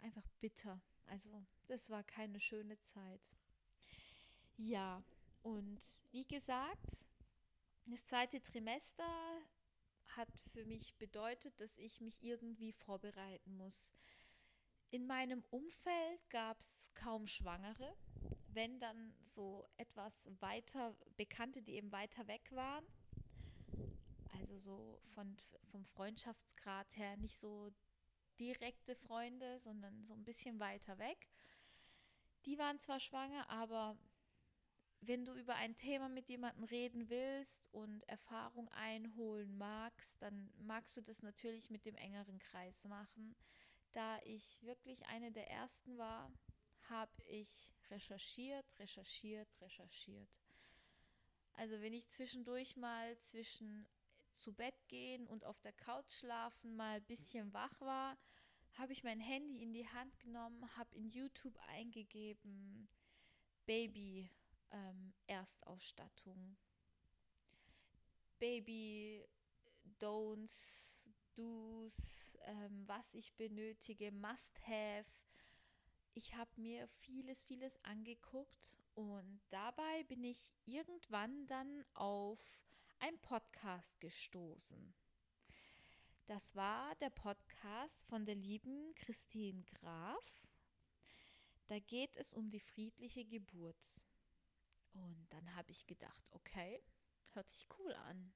einfach 0.00 0.26
bitter. 0.40 0.80
Also, 1.06 1.46
das 1.66 1.90
war 1.90 2.02
keine 2.02 2.40
schöne 2.40 2.80
Zeit. 2.80 3.20
Ja, 4.56 5.02
und 5.42 5.80
wie 6.10 6.26
gesagt, 6.26 7.04
das 7.86 8.04
zweite 8.04 8.42
Trimester 8.42 9.40
hat 10.16 10.28
für 10.52 10.64
mich 10.64 10.94
bedeutet, 10.96 11.58
dass 11.60 11.78
ich 11.78 12.00
mich 12.00 12.22
irgendwie 12.22 12.72
vorbereiten 12.72 13.56
muss. 13.56 13.90
In 14.92 15.06
meinem 15.06 15.44
Umfeld 15.50 16.28
gab 16.30 16.60
es 16.60 16.90
kaum 16.94 17.28
Schwangere, 17.28 17.94
wenn 18.48 18.80
dann 18.80 19.14
so 19.20 19.64
etwas 19.76 20.28
weiter 20.40 20.96
Bekannte, 21.16 21.62
die 21.62 21.74
eben 21.74 21.92
weiter 21.92 22.26
weg 22.26 22.50
waren. 22.50 22.84
Also 24.32 24.56
so 24.56 25.00
von, 25.14 25.36
vom 25.70 25.84
Freundschaftsgrad 25.84 26.96
her 26.96 27.16
nicht 27.18 27.36
so 27.36 27.70
direkte 28.40 28.96
Freunde, 28.96 29.60
sondern 29.60 30.02
so 30.04 30.14
ein 30.14 30.24
bisschen 30.24 30.58
weiter 30.58 30.98
weg. 30.98 31.28
Die 32.44 32.58
waren 32.58 32.80
zwar 32.80 32.98
schwanger, 32.98 33.48
aber 33.48 33.96
wenn 35.02 35.24
du 35.24 35.34
über 35.34 35.54
ein 35.54 35.76
Thema 35.76 36.08
mit 36.08 36.28
jemandem 36.28 36.64
reden 36.64 37.08
willst 37.08 37.72
und 37.72 38.02
Erfahrung 38.08 38.68
einholen 38.70 39.56
magst, 39.56 40.20
dann 40.20 40.52
magst 40.58 40.96
du 40.96 41.00
das 41.00 41.22
natürlich 41.22 41.70
mit 41.70 41.84
dem 41.86 41.94
engeren 41.94 42.40
Kreis 42.40 42.84
machen. 42.86 43.36
Da 43.92 44.18
ich 44.24 44.62
wirklich 44.62 45.04
eine 45.06 45.32
der 45.32 45.50
ersten 45.50 45.98
war, 45.98 46.32
habe 46.88 47.22
ich 47.26 47.74
recherchiert, 47.90 48.66
recherchiert, 48.78 49.48
recherchiert. 49.60 50.28
Also 51.54 51.80
wenn 51.80 51.92
ich 51.92 52.08
zwischendurch 52.08 52.76
mal 52.76 53.18
zwischen 53.20 53.86
zu 54.34 54.52
Bett 54.52 54.88
gehen 54.88 55.26
und 55.28 55.44
auf 55.44 55.60
der 55.60 55.72
Couch 55.72 56.10
schlafen 56.10 56.74
mal 56.74 56.96
ein 56.96 57.04
bisschen 57.04 57.52
wach 57.52 57.80
war, 57.80 58.16
habe 58.74 58.92
ich 58.92 59.04
mein 59.04 59.20
Handy 59.20 59.62
in 59.62 59.72
die 59.72 59.86
Hand 59.88 60.18
genommen, 60.20 60.76
habe 60.76 60.94
in 60.96 61.10
YouTube 61.10 61.58
eingegeben 61.68 62.88
Baby 63.66 64.30
ähm, 64.70 65.12
Erstausstattung, 65.26 66.56
Baby 68.38 69.26
Don'ts, 70.00 70.89
Do's, 71.34 72.36
ähm, 72.44 72.86
was 72.86 73.14
ich 73.14 73.34
benötige, 73.34 74.12
Must-Have. 74.12 75.06
Ich 76.14 76.34
habe 76.34 76.50
mir 76.60 76.88
vieles, 76.88 77.44
vieles 77.44 77.82
angeguckt 77.84 78.76
und 78.94 79.40
dabei 79.50 80.02
bin 80.04 80.24
ich 80.24 80.52
irgendwann 80.66 81.46
dann 81.46 81.84
auf 81.94 82.40
ein 82.98 83.18
Podcast 83.20 84.00
gestoßen. 84.00 84.94
Das 86.26 86.54
war 86.54 86.94
der 86.96 87.10
Podcast 87.10 88.04
von 88.04 88.24
der 88.24 88.34
lieben 88.34 88.94
Christine 88.94 89.64
Graf. 89.64 90.46
Da 91.66 91.78
geht 91.78 92.16
es 92.16 92.34
um 92.34 92.50
die 92.50 92.60
friedliche 92.60 93.24
Geburt. 93.24 94.00
Und 94.92 95.26
dann 95.30 95.54
habe 95.54 95.70
ich 95.70 95.86
gedacht, 95.86 96.26
okay, 96.32 96.82
hört 97.30 97.48
sich 97.48 97.66
cool 97.78 97.94
an. 97.94 98.32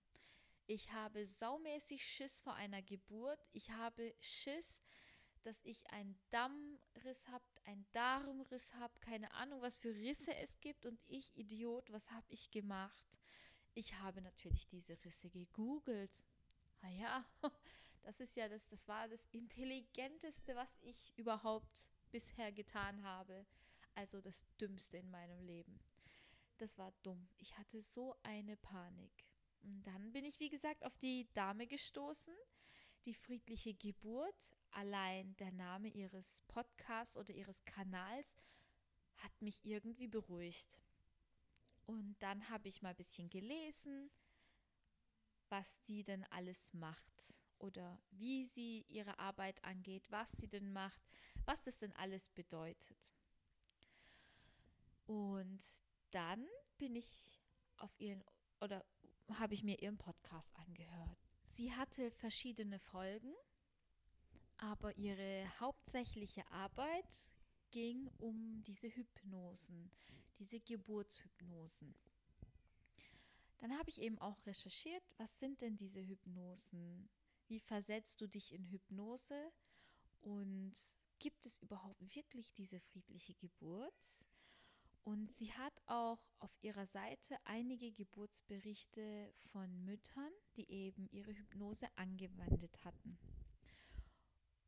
Ich 0.66 0.92
habe 0.92 1.26
saumäßig 1.26 2.04
Schiss 2.04 2.40
vor 2.40 2.54
einer 2.54 2.80
Geburt. 2.80 3.38
Ich 3.52 3.70
habe 3.70 4.14
Schiss, 4.20 4.80
dass 5.42 5.60
ich 5.62 5.90
einen 5.90 6.18
Dammriss 6.30 7.28
habe, 7.28 7.44
einen 7.64 7.86
Darmriss 7.92 8.72
habe, 8.74 8.98
keine 9.00 9.30
Ahnung, 9.34 9.60
was 9.60 9.76
für 9.76 9.94
Risse 9.94 10.34
es 10.36 10.58
gibt. 10.60 10.86
Und 10.86 10.98
ich, 11.06 11.36
Idiot, 11.36 11.92
was 11.92 12.10
habe 12.10 12.26
ich 12.30 12.50
gemacht? 12.50 13.18
Ich 13.74 13.94
habe 13.98 14.22
natürlich 14.22 14.66
diese 14.68 14.96
Risse 15.04 15.28
gegoogelt. 15.28 16.24
Ah 16.80 16.88
ja, 16.88 17.24
das 18.02 18.20
ist 18.20 18.34
ja 18.36 18.48
das, 18.48 18.66
das 18.68 18.88
war 18.88 19.06
das 19.08 19.26
Intelligenteste, 19.32 20.56
was 20.56 20.70
ich 20.80 21.12
überhaupt 21.16 21.90
bisher 22.10 22.52
getan 22.52 23.02
habe. 23.02 23.44
Also 23.94 24.22
das 24.22 24.44
Dümmste 24.58 24.96
in 24.96 25.10
meinem 25.10 25.40
Leben. 25.42 25.78
Das 26.56 26.78
war 26.78 26.92
dumm. 27.02 27.28
Ich 27.36 27.58
hatte 27.58 27.82
so 27.82 28.16
eine 28.22 28.56
Panik. 28.56 29.33
Und 29.64 29.82
dann 29.84 30.12
bin 30.12 30.24
ich, 30.24 30.40
wie 30.40 30.50
gesagt, 30.50 30.84
auf 30.84 30.96
die 30.98 31.26
Dame 31.32 31.66
gestoßen, 31.66 32.34
die 33.06 33.14
friedliche 33.14 33.74
Geburt. 33.74 34.52
Allein 34.70 35.34
der 35.36 35.52
Name 35.52 35.88
ihres 35.88 36.42
Podcasts 36.48 37.16
oder 37.16 37.32
ihres 37.32 37.64
Kanals 37.64 38.26
hat 39.16 39.32
mich 39.40 39.64
irgendwie 39.64 40.08
beruhigt. 40.08 40.82
Und 41.86 42.16
dann 42.20 42.48
habe 42.50 42.68
ich 42.68 42.82
mal 42.82 42.90
ein 42.90 42.96
bisschen 42.96 43.30
gelesen, 43.30 44.10
was 45.48 45.80
die 45.84 46.04
denn 46.04 46.24
alles 46.24 46.72
macht 46.74 47.38
oder 47.58 47.98
wie 48.10 48.46
sie 48.46 48.84
ihre 48.88 49.18
Arbeit 49.18 49.62
angeht, 49.64 50.10
was 50.10 50.30
sie 50.32 50.48
denn 50.48 50.72
macht, 50.72 51.00
was 51.44 51.62
das 51.62 51.78
denn 51.78 51.92
alles 51.92 52.28
bedeutet. 52.30 53.14
Und 55.06 55.62
dann 56.10 56.46
bin 56.78 56.96
ich 56.96 57.40
auf 57.76 57.94
ihren 57.98 58.22
oder 58.60 58.84
habe 59.32 59.54
ich 59.54 59.62
mir 59.62 59.80
ihren 59.80 59.98
Podcast 59.98 60.50
angehört. 60.56 61.18
Sie 61.54 61.72
hatte 61.72 62.10
verschiedene 62.10 62.78
Folgen, 62.78 63.32
aber 64.58 64.96
ihre 64.96 65.48
hauptsächliche 65.60 66.46
Arbeit 66.50 67.32
ging 67.70 68.08
um 68.18 68.62
diese 68.64 68.88
Hypnosen, 68.88 69.90
diese 70.38 70.60
Geburtshypnosen. 70.60 71.94
Dann 73.58 73.78
habe 73.78 73.90
ich 73.90 74.00
eben 74.00 74.18
auch 74.18 74.44
recherchiert, 74.46 75.02
was 75.16 75.38
sind 75.38 75.62
denn 75.62 75.76
diese 75.76 76.00
Hypnosen? 76.00 77.08
Wie 77.46 77.60
versetzt 77.60 78.20
du 78.20 78.26
dich 78.26 78.52
in 78.52 78.64
Hypnose? 78.66 79.52
Und 80.20 80.74
gibt 81.18 81.46
es 81.46 81.58
überhaupt 81.58 82.14
wirklich 82.14 82.52
diese 82.52 82.80
friedliche 82.80 83.34
Geburt? 83.34 84.20
Und 85.04 85.30
sie 85.32 85.52
hat 85.52 85.82
auch 85.86 86.18
auf 86.38 86.50
ihrer 86.62 86.86
Seite 86.86 87.36
einige 87.44 87.92
Geburtsberichte 87.92 89.34
von 89.52 89.84
Müttern, 89.84 90.32
die 90.56 90.70
eben 90.70 91.08
ihre 91.10 91.32
Hypnose 91.32 91.86
angewendet 91.96 92.82
hatten. 92.84 93.18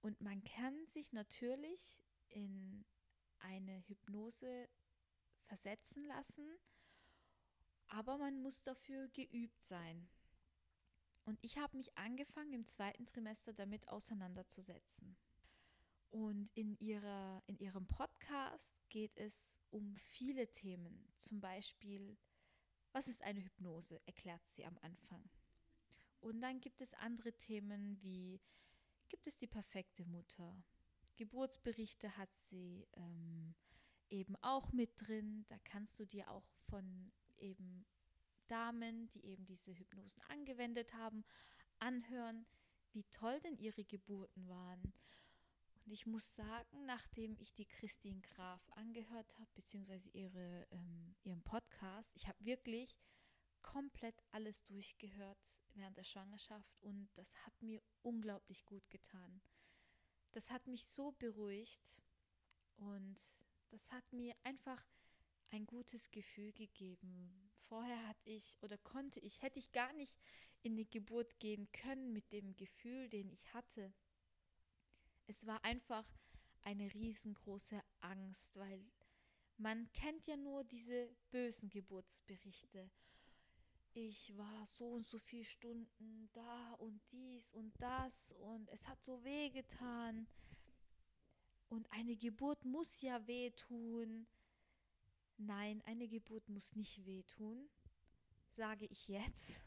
Und 0.02 0.20
man 0.20 0.44
kann 0.44 0.86
sich 0.86 1.10
natürlich 1.12 1.98
in 2.28 2.84
eine 3.38 3.82
Hypnose 3.88 4.68
versetzen 5.46 6.04
lassen, 6.04 6.58
aber 7.88 8.18
man 8.18 8.40
muss 8.42 8.62
dafür 8.62 9.08
geübt 9.08 9.64
sein. 9.64 10.06
Und 11.24 11.38
ich 11.42 11.56
habe 11.56 11.76
mich 11.76 11.96
angefangen 11.96 12.52
im 12.52 12.66
zweiten 12.66 13.06
Trimester 13.06 13.52
damit 13.52 13.88
auseinanderzusetzen. 13.88 15.16
Und 16.10 16.50
in, 16.54 16.78
ihrer, 16.78 17.42
in 17.46 17.58
ihrem 17.58 17.86
Podcast 17.86 18.76
geht 18.90 19.16
es 19.16 19.55
um 19.70 19.96
viele 19.96 20.50
Themen. 20.52 21.08
Zum 21.18 21.40
Beispiel, 21.40 22.16
was 22.92 23.08
ist 23.08 23.22
eine 23.22 23.42
Hypnose, 23.42 24.00
erklärt 24.06 24.42
sie 24.50 24.64
am 24.64 24.78
Anfang. 24.82 25.28
Und 26.20 26.40
dann 26.40 26.60
gibt 26.60 26.80
es 26.80 26.94
andere 26.94 27.32
Themen 27.32 28.00
wie, 28.02 28.40
gibt 29.08 29.26
es 29.26 29.36
die 29.36 29.46
perfekte 29.46 30.04
Mutter? 30.04 30.56
Geburtsberichte 31.16 32.16
hat 32.16 32.34
sie 32.50 32.86
ähm, 32.94 33.54
eben 34.10 34.36
auch 34.42 34.72
mit 34.72 34.90
drin. 34.96 35.44
Da 35.48 35.58
kannst 35.64 35.98
du 35.98 36.04
dir 36.04 36.30
auch 36.30 36.46
von 36.68 37.12
eben 37.38 37.86
Damen, 38.48 39.08
die 39.10 39.24
eben 39.24 39.44
diese 39.46 39.72
Hypnosen 39.72 40.22
angewendet 40.28 40.94
haben, 40.94 41.24
anhören, 41.78 42.46
wie 42.92 43.04
toll 43.10 43.40
denn 43.40 43.58
ihre 43.58 43.84
Geburten 43.84 44.48
waren. 44.48 44.92
Und 45.86 45.92
ich 45.92 46.04
muss 46.04 46.34
sagen, 46.34 46.84
nachdem 46.84 47.36
ich 47.38 47.54
die 47.54 47.64
Christine 47.64 48.20
Graf 48.20 48.60
angehört 48.72 49.38
habe, 49.38 49.48
beziehungsweise 49.54 50.08
ihre, 50.08 50.66
ähm, 50.72 51.14
ihren 51.22 51.42
Podcast, 51.42 52.10
ich 52.16 52.26
habe 52.26 52.44
wirklich 52.44 52.98
komplett 53.62 54.20
alles 54.32 54.64
durchgehört 54.64 55.38
während 55.74 55.96
der 55.96 56.02
Schwangerschaft 56.02 56.76
und 56.82 57.08
das 57.14 57.36
hat 57.46 57.62
mir 57.62 57.80
unglaublich 58.02 58.66
gut 58.66 58.90
getan. 58.90 59.40
Das 60.32 60.50
hat 60.50 60.66
mich 60.66 60.84
so 60.86 61.12
beruhigt 61.12 62.02
und 62.78 63.22
das 63.68 63.92
hat 63.92 64.12
mir 64.12 64.34
einfach 64.42 64.84
ein 65.50 65.66
gutes 65.66 66.10
Gefühl 66.10 66.52
gegeben. 66.52 67.52
Vorher 67.68 68.08
hatte 68.08 68.30
ich 68.30 68.58
oder 68.60 68.76
konnte 68.78 69.20
ich, 69.20 69.40
hätte 69.40 69.60
ich 69.60 69.70
gar 69.70 69.92
nicht 69.92 70.18
in 70.62 70.74
die 70.74 70.90
Geburt 70.90 71.38
gehen 71.38 71.70
können 71.70 72.12
mit 72.12 72.32
dem 72.32 72.56
Gefühl, 72.56 73.08
den 73.08 73.30
ich 73.30 73.54
hatte. 73.54 73.94
Es 75.26 75.46
war 75.46 75.62
einfach 75.64 76.06
eine 76.62 76.92
riesengroße 76.94 77.82
Angst, 78.00 78.56
weil 78.56 78.84
man 79.56 79.90
kennt 79.92 80.26
ja 80.26 80.36
nur 80.36 80.64
diese 80.64 81.08
bösen 81.30 81.68
Geburtsberichte. 81.68 82.90
Ich 83.92 84.36
war 84.36 84.66
so 84.66 84.92
und 84.92 85.08
so 85.08 85.18
viele 85.18 85.44
Stunden 85.44 86.28
da 86.32 86.74
und 86.74 87.00
dies 87.12 87.52
und 87.52 87.72
das 87.80 88.32
und 88.32 88.68
es 88.68 88.86
hat 88.86 89.02
so 89.02 89.24
weh 89.24 89.50
getan. 89.50 90.28
Und 91.68 91.90
eine 91.90 92.14
Geburt 92.16 92.64
muss 92.64 93.00
ja 93.00 93.26
wehtun. 93.26 94.26
Nein, 95.38 95.82
eine 95.86 96.06
Geburt 96.06 96.48
muss 96.48 96.76
nicht 96.76 97.04
wehtun, 97.04 97.68
sage 98.54 98.86
ich 98.86 99.08
jetzt. 99.08 99.60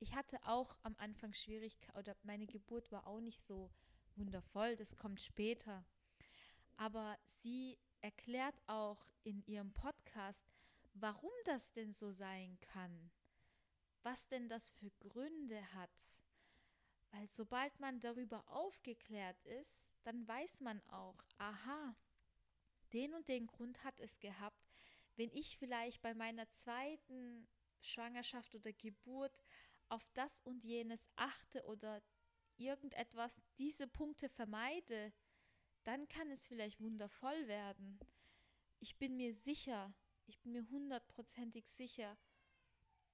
Ich 0.00 0.14
hatte 0.14 0.38
auch 0.44 0.76
am 0.82 0.94
Anfang 0.98 1.32
Schwierigkeiten, 1.32 1.98
oder 1.98 2.16
meine 2.22 2.46
Geburt 2.46 2.92
war 2.92 3.06
auch 3.06 3.20
nicht 3.20 3.40
so 3.42 3.70
wundervoll, 4.18 4.76
das 4.76 4.96
kommt 4.96 5.20
später. 5.20 5.84
Aber 6.76 7.18
sie 7.40 7.78
erklärt 8.00 8.60
auch 8.66 9.06
in 9.24 9.42
ihrem 9.46 9.72
Podcast, 9.72 10.46
warum 10.94 11.32
das 11.44 11.72
denn 11.72 11.92
so 11.92 12.10
sein 12.10 12.58
kann, 12.60 13.10
was 14.02 14.28
denn 14.28 14.48
das 14.48 14.70
für 14.70 14.90
Gründe 15.00 15.74
hat. 15.74 16.12
Weil 17.10 17.28
sobald 17.28 17.78
man 17.80 18.00
darüber 18.00 18.46
aufgeklärt 18.48 19.42
ist, 19.44 19.88
dann 20.02 20.26
weiß 20.26 20.60
man 20.60 20.82
auch, 20.88 21.22
aha, 21.38 21.96
den 22.92 23.14
und 23.14 23.28
den 23.28 23.46
Grund 23.46 23.82
hat 23.84 23.98
es 24.00 24.18
gehabt, 24.20 24.68
wenn 25.16 25.30
ich 25.32 25.58
vielleicht 25.58 26.00
bei 26.00 26.14
meiner 26.14 26.48
zweiten 26.50 27.48
Schwangerschaft 27.80 28.54
oder 28.54 28.72
Geburt 28.72 29.44
auf 29.88 30.06
das 30.14 30.40
und 30.40 30.64
jenes 30.64 31.04
achte 31.16 31.64
oder 31.64 32.02
irgendetwas 32.58 33.40
diese 33.58 33.86
Punkte 33.86 34.28
vermeide, 34.28 35.12
dann 35.84 36.08
kann 36.08 36.30
es 36.30 36.46
vielleicht 36.46 36.80
wundervoll 36.80 37.48
werden. 37.48 37.98
Ich 38.80 38.96
bin 38.96 39.16
mir 39.16 39.34
sicher, 39.34 39.94
ich 40.26 40.38
bin 40.40 40.52
mir 40.52 40.68
hundertprozentig 40.68 41.68
sicher, 41.68 42.16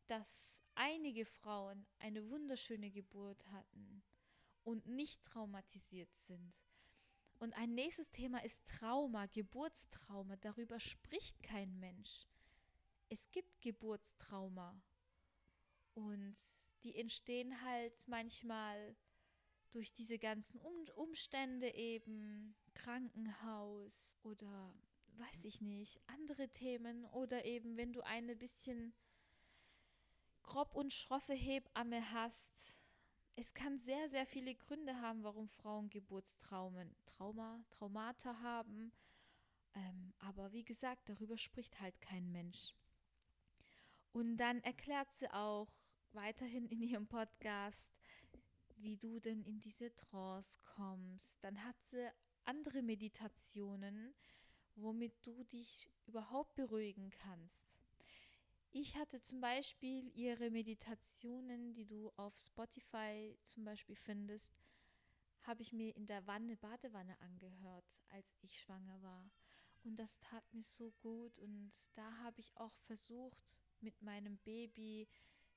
dass 0.06 0.60
einige 0.74 1.24
Frauen 1.24 1.86
eine 1.98 2.28
wunderschöne 2.28 2.90
Geburt 2.90 3.46
hatten 3.52 4.02
und 4.64 4.86
nicht 4.86 5.22
traumatisiert 5.22 6.14
sind. 6.16 6.58
Und 7.38 7.56
ein 7.56 7.74
nächstes 7.74 8.10
Thema 8.10 8.42
ist 8.42 8.64
Trauma, 8.64 9.26
Geburtstrauma. 9.26 10.36
Darüber 10.36 10.80
spricht 10.80 11.42
kein 11.42 11.78
Mensch. 11.78 12.26
Es 13.08 13.30
gibt 13.30 13.60
Geburtstrauma. 13.60 14.80
Und 15.94 16.36
die 16.82 16.96
entstehen 16.96 17.62
halt 17.62 18.08
manchmal 18.08 18.96
durch 19.74 19.92
diese 19.92 20.18
ganzen 20.18 20.60
um 20.60 20.72
Umstände 20.94 21.74
eben, 21.74 22.54
Krankenhaus 22.74 24.16
oder 24.22 24.72
weiß 25.16 25.44
ich 25.44 25.60
nicht, 25.60 26.00
andere 26.06 26.48
Themen 26.48 27.04
oder 27.06 27.44
eben 27.44 27.76
wenn 27.76 27.92
du 27.92 28.00
eine 28.02 28.36
bisschen 28.36 28.94
grob 30.42 30.74
und 30.74 30.92
schroffe 30.92 31.34
Hebamme 31.34 32.12
hast. 32.12 32.80
Es 33.36 33.52
kann 33.52 33.78
sehr, 33.78 34.08
sehr 34.10 34.26
viele 34.26 34.54
Gründe 34.54 35.00
haben, 35.00 35.24
warum 35.24 35.48
Frauen 35.48 35.90
Geburtstraumen, 35.90 36.94
Trauma, 37.06 37.64
Traumata 37.70 38.40
haben. 38.40 38.92
Ähm, 39.74 40.14
aber 40.18 40.52
wie 40.52 40.64
gesagt, 40.64 41.08
darüber 41.08 41.36
spricht 41.36 41.80
halt 41.80 42.00
kein 42.00 42.30
Mensch. 42.30 42.74
Und 44.12 44.36
dann 44.36 44.60
erklärt 44.60 45.12
sie 45.14 45.28
auch 45.32 45.72
weiterhin 46.12 46.66
in 46.66 46.80
ihrem 46.80 47.08
Podcast, 47.08 47.92
wie 48.84 48.98
du 48.98 49.18
denn 49.18 49.42
in 49.42 49.60
diese 49.60 49.94
Trance 49.94 50.58
kommst. 50.62 51.42
Dann 51.42 51.64
hat 51.64 51.76
sie 51.84 52.06
andere 52.44 52.82
Meditationen, 52.82 54.14
womit 54.76 55.14
du 55.26 55.42
dich 55.44 55.90
überhaupt 56.06 56.54
beruhigen 56.54 57.10
kannst. 57.10 57.72
Ich 58.70 58.96
hatte 58.96 59.20
zum 59.20 59.40
Beispiel 59.40 60.10
ihre 60.14 60.50
Meditationen, 60.50 61.72
die 61.72 61.86
du 61.86 62.12
auf 62.16 62.36
Spotify 62.36 63.38
zum 63.42 63.64
Beispiel 63.64 63.96
findest, 63.96 64.52
habe 65.42 65.62
ich 65.62 65.72
mir 65.72 65.94
in 65.96 66.06
der 66.06 66.26
Wanne, 66.26 66.56
Badewanne 66.56 67.18
angehört, 67.20 68.02
als 68.10 68.36
ich 68.42 68.60
schwanger 68.60 69.00
war. 69.02 69.30
Und 69.84 69.96
das 69.96 70.18
tat 70.18 70.44
mir 70.52 70.62
so 70.62 70.90
gut. 71.02 71.38
Und 71.38 71.72
da 71.94 72.18
habe 72.18 72.40
ich 72.40 72.56
auch 72.56 72.76
versucht, 72.80 73.58
mit 73.80 74.02
meinem 74.02 74.38
Baby 74.38 75.06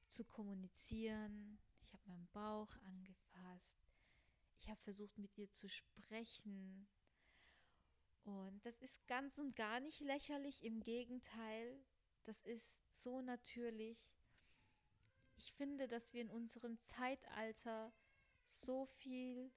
zu 0.07 0.23
kommunizieren. 0.23 1.59
Ich 1.87 1.93
habe 1.93 2.09
meinen 2.09 2.27
Bauch 2.33 2.75
angefasst. 2.85 3.95
Ich 4.59 4.69
habe 4.69 4.79
versucht, 4.81 5.17
mit 5.17 5.37
ihr 5.37 5.49
zu 5.51 5.69
sprechen. 5.69 6.87
Und 8.23 8.65
das 8.65 8.81
ist 8.81 9.07
ganz 9.07 9.39
und 9.39 9.55
gar 9.55 9.79
nicht 9.79 10.01
lächerlich. 10.01 10.63
Im 10.63 10.81
Gegenteil, 10.81 11.81
das 12.25 12.43
ist 12.43 12.77
so 12.95 13.21
natürlich. 13.21 14.13
Ich 15.37 15.53
finde, 15.53 15.87
dass 15.87 16.13
wir 16.13 16.21
in 16.21 16.29
unserem 16.31 16.77
Zeitalter 16.81 17.93
so 18.49 18.85
viel 18.85 19.51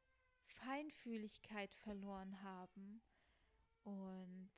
Feinfühligkeit 0.44 1.74
verloren 1.74 2.42
haben. 2.42 3.02
Und 3.82 4.50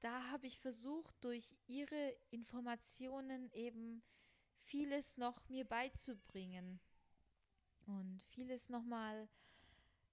da 0.00 0.30
habe 0.30 0.46
ich 0.46 0.58
versucht, 0.58 1.14
durch 1.22 1.56
ihre 1.66 2.16
Informationen 2.30 3.50
eben 3.52 4.02
vieles 4.66 5.16
noch 5.16 5.48
mir 5.48 5.64
beizubringen 5.64 6.80
und 7.86 8.22
vieles 8.24 8.68
nochmal 8.68 9.28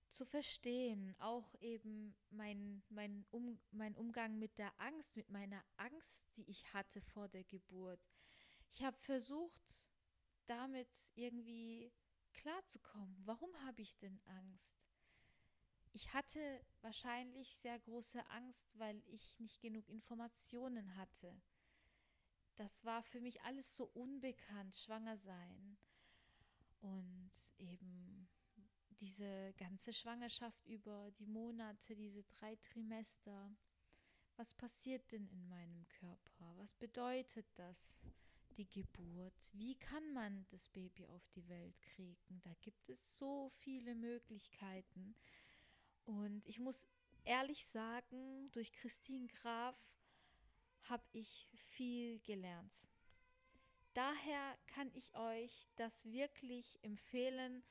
zu 0.10 0.26
verstehen, 0.26 1.16
auch 1.20 1.56
eben 1.60 2.16
mein, 2.30 2.84
mein, 2.90 3.26
um, 3.32 3.60
mein 3.72 3.96
Umgang 3.96 4.38
mit 4.38 4.58
der 4.60 4.72
Angst, 4.80 5.16
mit 5.16 5.30
meiner 5.30 5.64
Angst, 5.78 6.24
die 6.38 6.48
ich 6.50 6.72
hatte 6.72 7.02
vor 7.02 7.28
der 7.28 7.44
Geburt. 7.44 8.00
Ich 8.72 8.84
habe 8.84 8.98
versucht, 9.00 9.88
damit 10.46 10.90
irgendwie 11.16 11.92
klarzukommen. 12.34 13.22
Warum 13.26 13.50
habe 13.66 13.82
ich 13.82 13.98
denn 13.98 14.20
Angst? 14.26 14.84
Ich 15.94 16.14
hatte 16.14 16.64
wahrscheinlich 16.82 17.58
sehr 17.58 17.80
große 17.80 18.24
Angst, 18.30 18.78
weil 18.80 19.02
ich 19.08 19.40
nicht 19.40 19.62
genug 19.62 19.88
Informationen 19.90 20.96
hatte. 20.96 21.36
Das 22.56 22.86
war 22.86 23.04
für 23.04 23.20
mich 23.20 23.42
alles 23.42 23.76
so 23.76 23.86
unbekannt, 23.94 24.76
schwanger 24.76 25.18
sein. 25.18 25.78
Und 26.82 27.32
eben 27.58 28.28
diese 29.00 29.54
ganze 29.58 29.92
Schwangerschaft 29.92 30.66
über 30.66 31.12
die 31.20 31.26
Monate, 31.26 31.96
diese 31.96 32.24
drei 32.24 32.56
Trimester. 32.58 33.56
Was 34.38 34.54
passiert 34.54 35.12
denn 35.12 35.28
in 35.28 35.48
meinem 35.48 35.88
Körper? 36.00 36.54
Was 36.58 36.74
bedeutet 36.74 37.46
das, 37.56 38.08
die 38.58 38.70
Geburt? 38.70 39.34
Wie 39.54 39.76
kann 39.76 40.14
man 40.14 40.46
das 40.50 40.70
Baby 40.70 41.06
auf 41.08 41.28
die 41.36 41.48
Welt 41.50 41.80
kriegen? 41.82 42.42
Da 42.42 42.54
gibt 42.62 42.90
es 42.90 43.18
so 43.18 43.50
viele 43.50 43.94
Möglichkeiten. 43.96 45.16
Und 46.06 46.48
ich 46.48 46.60
muss 46.60 46.86
ehrlich 47.26 47.66
sagen, 47.68 48.52
durch 48.52 48.72
Christine 48.74 49.28
Graf 49.28 49.78
habe 50.94 51.10
ich 51.14 51.50
viel 51.56 52.20
gelernt. 52.20 52.88
Daher 53.96 54.56
kann 54.68 54.92
ich 54.94 55.16
euch 55.16 55.68
das 55.76 56.06
wirklich 56.06 56.78
empfehlen, 56.84 57.64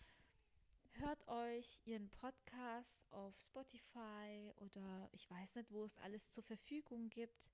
hört 0.94 1.28
euch 1.28 1.80
ihren 1.84 2.10
Podcast 2.10 3.06
auf 3.12 3.38
Spotify 3.38 4.52
oder 4.56 5.08
ich 5.12 5.30
weiß 5.30 5.54
nicht, 5.54 5.70
wo 5.70 5.84
es 5.84 5.98
alles 5.98 6.32
zur 6.32 6.42
Verfügung 6.42 7.10
gibt, 7.10 7.48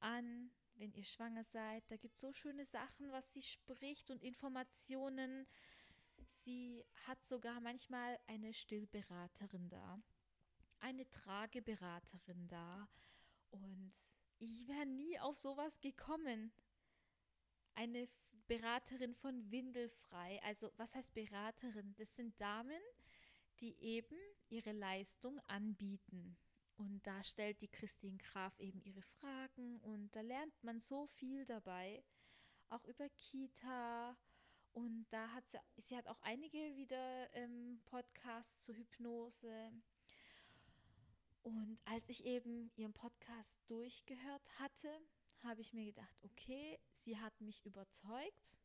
an, 0.00 0.50
wenn 0.76 0.94
ihr 0.94 1.04
schwanger 1.04 1.44
seid. 1.44 1.84
Da 1.90 1.98
gibt 1.98 2.14
es 2.14 2.22
so 2.22 2.32
schöne 2.32 2.64
Sachen, 2.64 3.12
was 3.12 3.30
sie 3.34 3.42
spricht 3.42 4.10
und 4.10 4.22
Informationen. 4.22 5.46
Sie 6.42 6.86
hat 7.06 7.22
sogar 7.26 7.60
manchmal 7.60 8.18
eine 8.28 8.54
Stillberaterin 8.54 9.68
da, 9.68 10.00
eine 10.80 11.06
Trageberaterin 11.10 12.48
da. 12.48 12.88
Und 13.50 13.92
ich 14.42 14.66
wäre 14.66 14.86
nie 14.86 15.18
auf 15.20 15.38
sowas 15.38 15.80
gekommen. 15.80 16.52
Eine 17.74 18.08
Beraterin 18.48 19.14
von 19.14 19.50
Windelfrei. 19.52 20.42
Also 20.42 20.70
was 20.76 20.92
heißt 20.94 21.14
Beraterin? 21.14 21.94
Das 21.96 22.16
sind 22.16 22.38
Damen, 22.40 22.82
die 23.60 23.78
eben 23.80 24.18
ihre 24.48 24.72
Leistung 24.72 25.38
anbieten. 25.46 26.36
Und 26.76 27.06
da 27.06 27.22
stellt 27.22 27.60
die 27.60 27.68
Christine 27.68 28.18
Graf 28.18 28.58
eben 28.58 28.82
ihre 28.82 29.02
Fragen 29.02 29.78
und 29.82 30.10
da 30.16 30.22
lernt 30.22 30.64
man 30.64 30.80
so 30.80 31.06
viel 31.06 31.44
dabei, 31.44 32.02
auch 32.68 32.84
über 32.84 33.08
Kita. 33.10 34.16
Und 34.72 35.06
da 35.10 35.28
hat 35.32 35.48
sie, 35.48 35.58
sie 35.82 35.96
hat 35.96 36.08
auch 36.08 36.20
einige 36.22 36.74
wieder 36.74 37.32
ähm, 37.34 37.80
Podcasts 37.84 38.64
zur 38.64 38.74
Hypnose. 38.74 39.72
Und 41.42 41.78
als 41.84 42.08
ich 42.08 42.24
eben 42.24 42.70
ihren 42.76 42.92
Podcast 42.92 43.54
durchgehört 43.66 44.42
hatte, 44.58 44.88
habe 45.42 45.60
ich 45.60 45.72
mir 45.72 45.86
gedacht, 45.86 46.16
okay, 46.22 46.78
sie 47.00 47.18
hat 47.18 47.40
mich 47.40 47.64
überzeugt. 47.64 48.60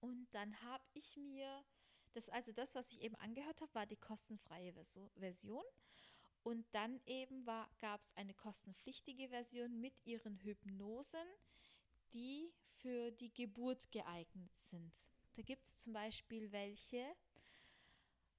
Und 0.00 0.26
dann 0.32 0.60
habe 0.62 0.84
ich 0.94 1.16
mir, 1.16 1.64
das, 2.14 2.28
also 2.30 2.52
das, 2.52 2.74
was 2.74 2.90
ich 2.92 3.00
eben 3.02 3.14
angehört 3.16 3.60
habe, 3.60 3.74
war 3.74 3.86
die 3.86 3.96
kostenfreie 3.96 4.72
Version. 5.16 5.64
Und 6.42 6.66
dann 6.72 7.00
eben 7.06 7.44
gab 7.44 8.00
es 8.00 8.10
eine 8.16 8.34
kostenpflichtige 8.34 9.28
Version 9.28 9.80
mit 9.80 9.94
ihren 10.04 10.38
Hypnosen, 10.38 11.26
die 12.12 12.52
für 12.78 13.10
die 13.12 13.32
Geburt 13.32 13.90
geeignet 13.90 14.56
sind. 14.70 14.92
Da 15.34 15.42
gibt 15.42 15.64
es 15.64 15.76
zum 15.76 15.92
Beispiel 15.92 16.50
welche 16.52 17.04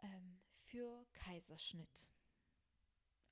ähm, 0.01 0.39
für 0.65 1.05
Kaiserschnitt. 1.13 2.09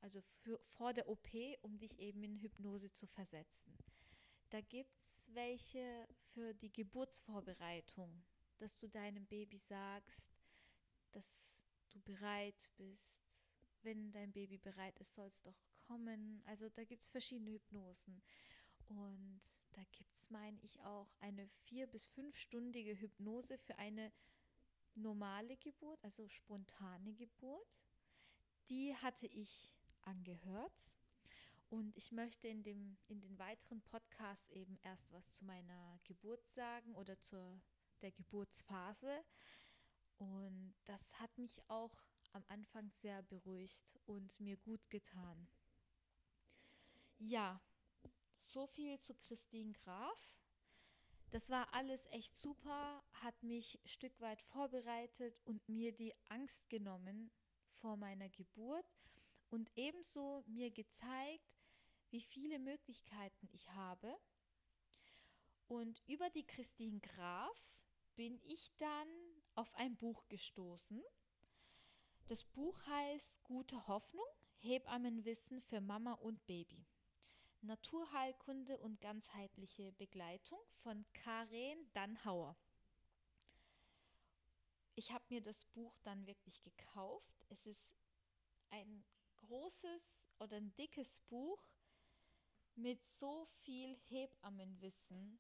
Also 0.02 0.22
für, 0.22 0.60
vor 0.66 0.94
der 0.94 1.10
OP, 1.10 1.28
um 1.62 1.78
dich 1.78 2.00
eben 2.00 2.24
in 2.24 2.38
Hypnose 2.38 2.92
zu 2.92 3.08
versetzen. 3.08 3.78
Da 4.50 4.62
gibt 4.62 5.04
es 5.06 5.34
welche 5.34 6.08
für 6.34 6.54
die 6.54 6.72
Geburtsvorbereitung, 6.72 8.24
dass 8.58 8.76
du 8.78 8.88
deinem 8.88 9.26
Baby 9.26 9.58
sagst, 9.58 10.24
dass 11.12 11.58
du 11.90 12.00
bereit 12.02 12.70
bist. 12.78 13.12
Wenn 13.82 14.12
dein 14.12 14.32
Baby 14.32 14.58
bereit 14.58 14.98
ist, 15.00 15.14
soll 15.14 15.28
es 15.28 15.42
doch 15.42 15.58
kommen. 15.88 16.42
Also 16.46 16.70
da 16.70 16.84
gibt 16.84 17.04
es 17.04 17.10
verschiedene 17.10 17.52
Hypnosen. 17.52 18.22
Und 18.88 19.42
da 19.72 19.84
gibt 19.92 20.16
es, 20.16 20.30
meine 20.30 20.60
ich, 20.62 20.82
auch 20.82 21.14
eine 21.20 21.48
vier- 21.66 21.88
bis 21.88 22.08
fünfstündige 22.08 23.00
Hypnose 23.00 23.58
für 23.58 23.78
eine 23.78 24.12
normale 24.96 25.58
Geburt, 25.58 26.04
also 26.04 26.28
spontane 26.28 27.14
Geburt. 27.14 27.68
Die 28.70 28.96
hatte 28.96 29.28
ich 29.28 29.77
angehört 30.08 30.98
und 31.70 31.96
ich 31.98 32.12
möchte 32.12 32.48
in, 32.48 32.64
dem, 32.64 32.98
in 33.08 33.20
den 33.20 33.38
weiteren 33.38 33.82
Podcasts 33.82 34.50
eben 34.52 34.80
erst 34.84 35.12
was 35.12 35.30
zu 35.32 35.44
meiner 35.46 36.00
Geburt 36.06 36.50
sagen 36.50 36.96
oder 36.96 37.20
zur 37.20 37.62
der 38.02 38.12
Geburtsphase. 38.12 39.24
Und 40.18 40.74
das 40.86 41.20
hat 41.20 41.38
mich 41.38 41.62
auch 41.68 41.96
am 42.32 42.44
Anfang 42.48 42.90
sehr 42.92 43.22
beruhigt 43.24 44.00
und 44.06 44.40
mir 44.40 44.58
gut 44.58 44.90
getan. 44.90 45.48
Ja, 47.20 47.60
so 48.46 48.66
viel 48.68 49.00
zu 49.00 49.14
Christine 49.16 49.74
Graf. 49.74 50.38
Das 51.32 51.50
war 51.50 51.74
alles 51.74 52.06
echt 52.12 52.38
super, 52.38 53.04
hat 53.14 53.44
mich 53.44 53.78
ein 53.84 53.88
Stück 53.88 54.20
weit 54.22 54.42
vorbereitet 54.42 55.42
und 55.44 55.68
mir 55.68 55.92
die 55.92 56.14
Angst 56.30 56.70
genommen 56.70 57.30
vor 57.74 57.98
meiner 57.98 58.30
Geburt 58.30 58.86
und 59.50 59.72
ebenso 59.76 60.44
mir 60.48 60.72
gezeigt, 60.72 61.58
wie 62.10 62.22
viele 62.22 62.60
Möglichkeiten 62.60 63.50
ich 63.52 63.70
habe. 63.72 64.16
Und 65.68 66.02
über 66.08 66.30
die 66.30 66.46
Christine 66.46 67.00
Graf 67.00 67.58
bin 68.16 68.40
ich 68.44 68.72
dann 68.78 69.08
auf 69.56 69.74
ein 69.76 69.96
Buch 69.96 70.28
gestoßen. 70.30 71.04
Das 72.28 72.44
Buch 72.44 72.80
heißt 72.88 73.44
Gute 73.44 73.88
Hoffnung, 73.88 74.26
Hebammenwissen 74.58 75.62
für 75.62 75.82
Mama 75.82 76.14
und 76.14 76.46
Baby. 76.46 76.86
Naturheilkunde 77.62 78.78
und 78.78 79.02
ganzheitliche 79.02 79.92
Begleitung 79.94 80.60
von 80.84 81.06
Karen 81.14 81.92
Dannhauer. 81.94 82.56
Ich 84.96 85.12
habe 85.12 85.26
mir 85.30 85.42
das 85.42 85.66
Buch 85.66 85.98
dann 86.04 86.26
wirklich 86.26 86.62
gekauft. 86.62 87.46
Es 87.50 87.66
ist 87.66 87.96
ein 88.70 89.04
großes 89.38 90.30
oder 90.40 90.58
ein 90.58 90.74
dickes 90.76 91.20
Buch 91.30 91.62
mit 92.76 93.04
so 93.06 93.46
viel 93.62 93.96
Hebammenwissen. 94.10 95.40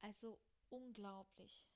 Also 0.00 0.38
unglaublich. 0.68 1.66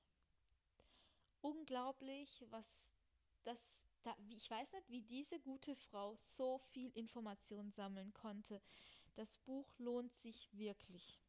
Unglaublich, 1.41 2.45
was 2.49 2.97
das 3.43 3.87
da, 4.03 4.15
ich 4.29 4.49
weiß 4.49 4.71
nicht, 4.73 4.89
wie 4.89 5.01
diese 5.01 5.39
gute 5.39 5.75
Frau 5.75 6.15
so 6.15 6.59
viel 6.59 6.89
Information 6.91 7.71
sammeln 7.71 8.13
konnte. 8.13 8.61
Das 9.15 9.37
Buch 9.39 9.67
lohnt 9.79 10.15
sich 10.15 10.49
wirklich. 10.53 11.19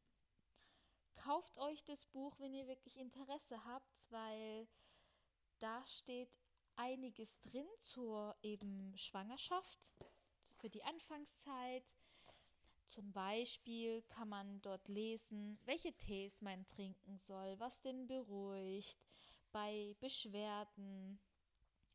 Kauft 1.17 1.59
euch 1.59 1.83
das 1.85 2.07
Buch, 2.07 2.39
wenn 2.39 2.55
ihr 2.55 2.69
wirklich 2.69 2.97
Interesse 2.97 3.65
habt, 3.65 4.11
weil 4.11 4.69
da 5.59 5.85
steht 5.87 6.31
einiges 6.77 7.41
drin 7.41 7.67
zur 7.81 8.37
eben 8.43 8.97
Schwangerschaft, 8.97 9.81
für 10.61 10.71
die 10.71 10.85
Anfangszeit. 10.85 11.85
Zum 12.87 13.13
Beispiel 13.13 14.03
kann 14.09 14.29
man 14.29 14.61
dort 14.63 14.89
lesen, 14.89 15.59
welche 15.65 15.93
Tees 15.93 16.41
man 16.41 16.67
trinken 16.69 17.19
soll, 17.19 17.59
was 17.59 17.81
den 17.81 18.07
beruhigt, 18.07 18.97
bei 19.53 19.95
Beschwerden. 20.01 21.19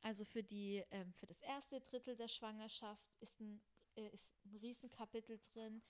Also 0.02 0.26
für, 0.26 0.43
die, 0.43 0.84
ähm, 0.91 1.13
für 1.13 1.26
das 1.26 1.41
erste 1.41 1.82
Drittel 1.82 2.15
der 2.15 2.28
Schwangerschaft 2.28 3.15
ist 3.21 3.39
ein 3.39 3.62
äh, 3.95 4.08
ist 4.10 4.28
ein 4.45 4.56
Riesenkapitel 4.58 5.39
drin. 5.54 5.82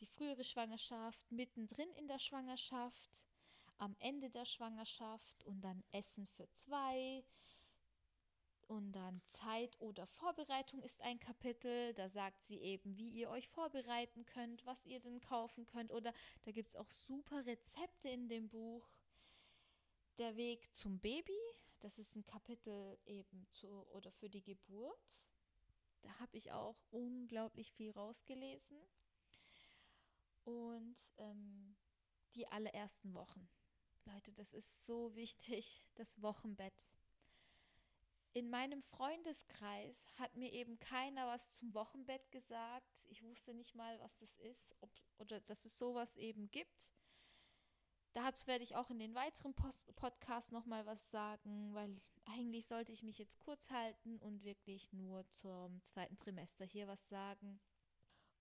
Die 0.00 0.06
frühere 0.06 0.44
Schwangerschaft, 0.44 1.20
mittendrin 1.30 1.90
in 1.92 2.08
der 2.08 2.18
Schwangerschaft, 2.18 3.20
am 3.78 3.94
Ende 3.98 4.30
der 4.30 4.44
Schwangerschaft 4.44 5.44
und 5.44 5.60
dann 5.60 5.82
Essen 5.92 6.26
für 6.26 6.48
zwei. 6.50 7.24
Und 8.72 8.92
dann 8.92 9.20
Zeit 9.26 9.78
oder 9.82 10.06
Vorbereitung 10.06 10.80
ist 10.80 10.98
ein 11.02 11.20
Kapitel. 11.20 11.92
Da 11.92 12.08
sagt 12.08 12.42
sie 12.46 12.56
eben, 12.56 12.96
wie 12.96 13.10
ihr 13.10 13.28
euch 13.28 13.46
vorbereiten 13.48 14.24
könnt, 14.24 14.64
was 14.64 14.86
ihr 14.86 14.98
denn 14.98 15.20
kaufen 15.20 15.66
könnt. 15.66 15.92
Oder 15.92 16.14
da 16.44 16.52
gibt 16.52 16.70
es 16.70 16.76
auch 16.76 16.88
super 16.88 17.44
Rezepte 17.44 18.08
in 18.08 18.30
dem 18.30 18.48
Buch. 18.48 18.88
Der 20.16 20.36
Weg 20.36 20.74
zum 20.74 20.98
Baby, 21.00 21.36
das 21.80 21.98
ist 21.98 22.16
ein 22.16 22.24
Kapitel 22.24 22.98
eben 23.04 23.46
zu 23.50 23.68
oder 23.90 24.10
für 24.10 24.30
die 24.30 24.42
Geburt. 24.42 25.12
Da 26.00 26.18
habe 26.18 26.34
ich 26.38 26.50
auch 26.50 26.80
unglaublich 26.90 27.72
viel 27.72 27.90
rausgelesen. 27.90 28.78
Und 30.44 30.96
ähm, 31.18 31.76
die 32.34 32.48
allerersten 32.48 33.12
Wochen. 33.12 33.46
Leute, 34.06 34.32
das 34.32 34.54
ist 34.54 34.86
so 34.86 35.14
wichtig, 35.14 35.86
das 35.94 36.22
Wochenbett. 36.22 36.88
In 38.34 38.48
meinem 38.48 38.82
Freundeskreis 38.82 40.10
hat 40.16 40.36
mir 40.36 40.50
eben 40.52 40.78
keiner 40.78 41.26
was 41.26 41.52
zum 41.52 41.74
Wochenbett 41.74 42.30
gesagt. 42.32 43.06
Ich 43.10 43.22
wusste 43.22 43.52
nicht 43.52 43.74
mal, 43.74 44.00
was 44.00 44.16
das 44.16 44.38
ist 44.38 44.74
ob, 44.80 44.90
oder 45.18 45.40
dass 45.40 45.66
es 45.66 45.76
sowas 45.76 46.16
eben 46.16 46.50
gibt. 46.50 46.88
Dazu 48.14 48.46
werde 48.46 48.64
ich 48.64 48.74
auch 48.76 48.90
in 48.90 48.98
den 48.98 49.14
weiteren 49.14 49.54
Post 49.54 49.80
Podcasts 49.96 50.50
nochmal 50.50 50.86
was 50.86 51.10
sagen, 51.10 51.74
weil 51.74 52.00
eigentlich 52.24 52.66
sollte 52.66 52.92
ich 52.92 53.02
mich 53.02 53.18
jetzt 53.18 53.38
kurz 53.38 53.70
halten 53.70 54.18
und 54.18 54.44
wirklich 54.44 54.92
nur 54.92 55.26
zum 55.28 55.82
zweiten 55.82 56.16
Trimester 56.16 56.64
hier 56.64 56.88
was 56.88 57.08
sagen. 57.08 57.60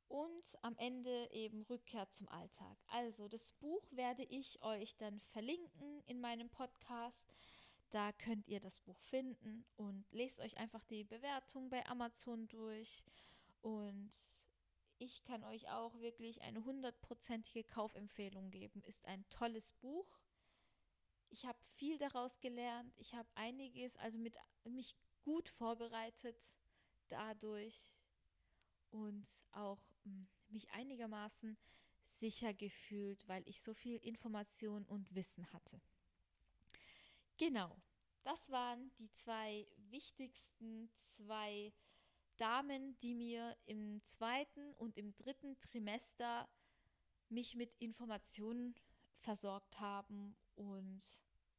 Und 0.07 0.43
am 0.61 0.77
Ende 0.77 1.29
eben 1.31 1.63
Rückkehr 1.63 2.09
zum 2.11 2.27
Alltag. 2.27 2.77
Also 2.87 3.29
das 3.29 3.53
Buch 3.53 3.83
werde 3.91 4.23
ich 4.23 4.61
euch 4.61 4.97
dann 4.97 5.19
verlinken 5.19 6.01
in 6.05 6.19
meinem 6.19 6.49
Podcast. 6.49 7.33
Da 7.91 8.13
könnt 8.13 8.47
ihr 8.47 8.61
das 8.61 8.79
Buch 8.79 8.99
finden 9.01 9.65
und 9.75 10.05
lest 10.11 10.39
euch 10.39 10.57
einfach 10.57 10.83
die 10.85 11.03
Bewertung 11.03 11.69
bei 11.69 11.85
Amazon 11.87 12.47
durch. 12.47 13.03
Und 13.61 14.13
ich 14.97 15.23
kann 15.23 15.43
euch 15.43 15.69
auch 15.69 15.99
wirklich 15.99 16.41
eine 16.41 16.63
hundertprozentige 16.63 17.65
Kaufempfehlung 17.65 18.49
geben. 18.49 18.81
Ist 18.83 19.05
ein 19.05 19.27
tolles 19.29 19.73
Buch. 19.73 20.07
Ich 21.29 21.45
habe 21.45 21.59
viel 21.75 21.97
daraus 21.97 22.39
gelernt. 22.39 22.93
Ich 22.97 23.13
habe 23.13 23.27
einiges, 23.35 23.97
also 23.97 24.17
mit 24.17 24.35
mich 24.63 24.95
gut 25.23 25.49
vorbereitet 25.49 26.37
dadurch 27.09 27.99
und 28.89 29.27
auch 29.51 29.81
hm, 30.03 30.27
mich 30.47 30.71
einigermaßen 30.71 31.57
sicher 32.05 32.53
gefühlt, 32.53 33.27
weil 33.27 33.47
ich 33.47 33.61
so 33.61 33.73
viel 33.73 33.97
Information 33.97 34.85
und 34.85 35.13
Wissen 35.13 35.51
hatte. 35.51 35.81
Genau, 37.41 37.75
das 38.21 38.51
waren 38.51 38.91
die 38.99 39.09
zwei 39.09 39.67
wichtigsten 39.89 40.91
zwei 40.99 41.73
Damen, 42.37 42.99
die 42.99 43.15
mir 43.15 43.57
im 43.65 43.99
zweiten 44.05 44.75
und 44.75 44.95
im 44.95 45.15
dritten 45.15 45.59
Trimester 45.59 46.47
mich 47.29 47.55
mit 47.55 47.73
Informationen 47.79 48.75
versorgt 49.17 49.79
haben 49.79 50.37
und 50.53 51.01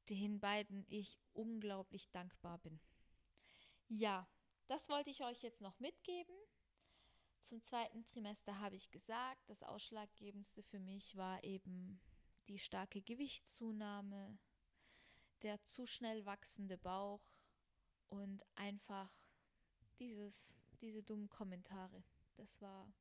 den 0.08 0.38
beiden 0.38 0.86
ich 0.86 1.18
unglaublich 1.32 2.08
dankbar 2.12 2.58
bin. 2.58 2.78
Ja, 3.88 4.28
das 4.68 4.88
wollte 4.88 5.10
ich 5.10 5.24
euch 5.24 5.42
jetzt 5.42 5.62
noch 5.62 5.80
mitgeben. 5.80 6.36
Zum 7.42 7.60
zweiten 7.60 8.04
Trimester 8.04 8.60
habe 8.60 8.76
ich 8.76 8.92
gesagt, 8.92 9.48
das 9.48 9.64
Ausschlaggebendste 9.64 10.62
für 10.62 10.78
mich 10.78 11.16
war 11.16 11.42
eben 11.42 12.00
die 12.46 12.60
starke 12.60 13.02
Gewichtszunahme, 13.02 14.38
der 15.42 15.62
zu 15.64 15.86
schnell 15.86 16.24
wachsende 16.24 16.78
Bauch 16.78 17.22
und 18.08 18.42
einfach 18.54 19.12
dieses 19.98 20.56
diese 20.82 21.02
dummen 21.02 21.30
Kommentare. 21.30 22.02
Das 22.36 22.60
war, 22.60 22.92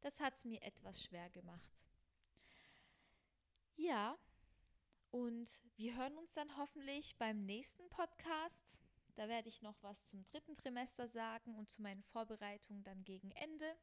das 0.00 0.20
hat 0.20 0.36
es 0.36 0.44
mir 0.44 0.62
etwas 0.62 1.02
schwer 1.02 1.28
gemacht. 1.30 1.76
Ja, 3.76 4.16
und 5.10 5.50
wir 5.76 5.96
hören 5.96 6.16
uns 6.16 6.32
dann 6.34 6.56
hoffentlich 6.56 7.16
beim 7.16 7.44
nächsten 7.44 7.88
Podcast. 7.90 8.78
Da 9.16 9.28
werde 9.28 9.48
ich 9.48 9.62
noch 9.62 9.82
was 9.82 10.04
zum 10.04 10.24
dritten 10.26 10.56
Trimester 10.56 11.08
sagen 11.08 11.56
und 11.56 11.68
zu 11.70 11.82
meinen 11.82 12.02
Vorbereitungen 12.04 12.84
dann 12.84 13.04
gegen 13.04 13.32
Ende. 13.32 13.76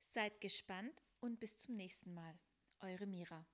Seid 0.00 0.40
gespannt 0.40 1.02
und 1.20 1.40
bis 1.40 1.56
zum 1.56 1.76
nächsten 1.76 2.14
Mal. 2.14 2.38
Eure 2.80 3.06
Mira. 3.06 3.44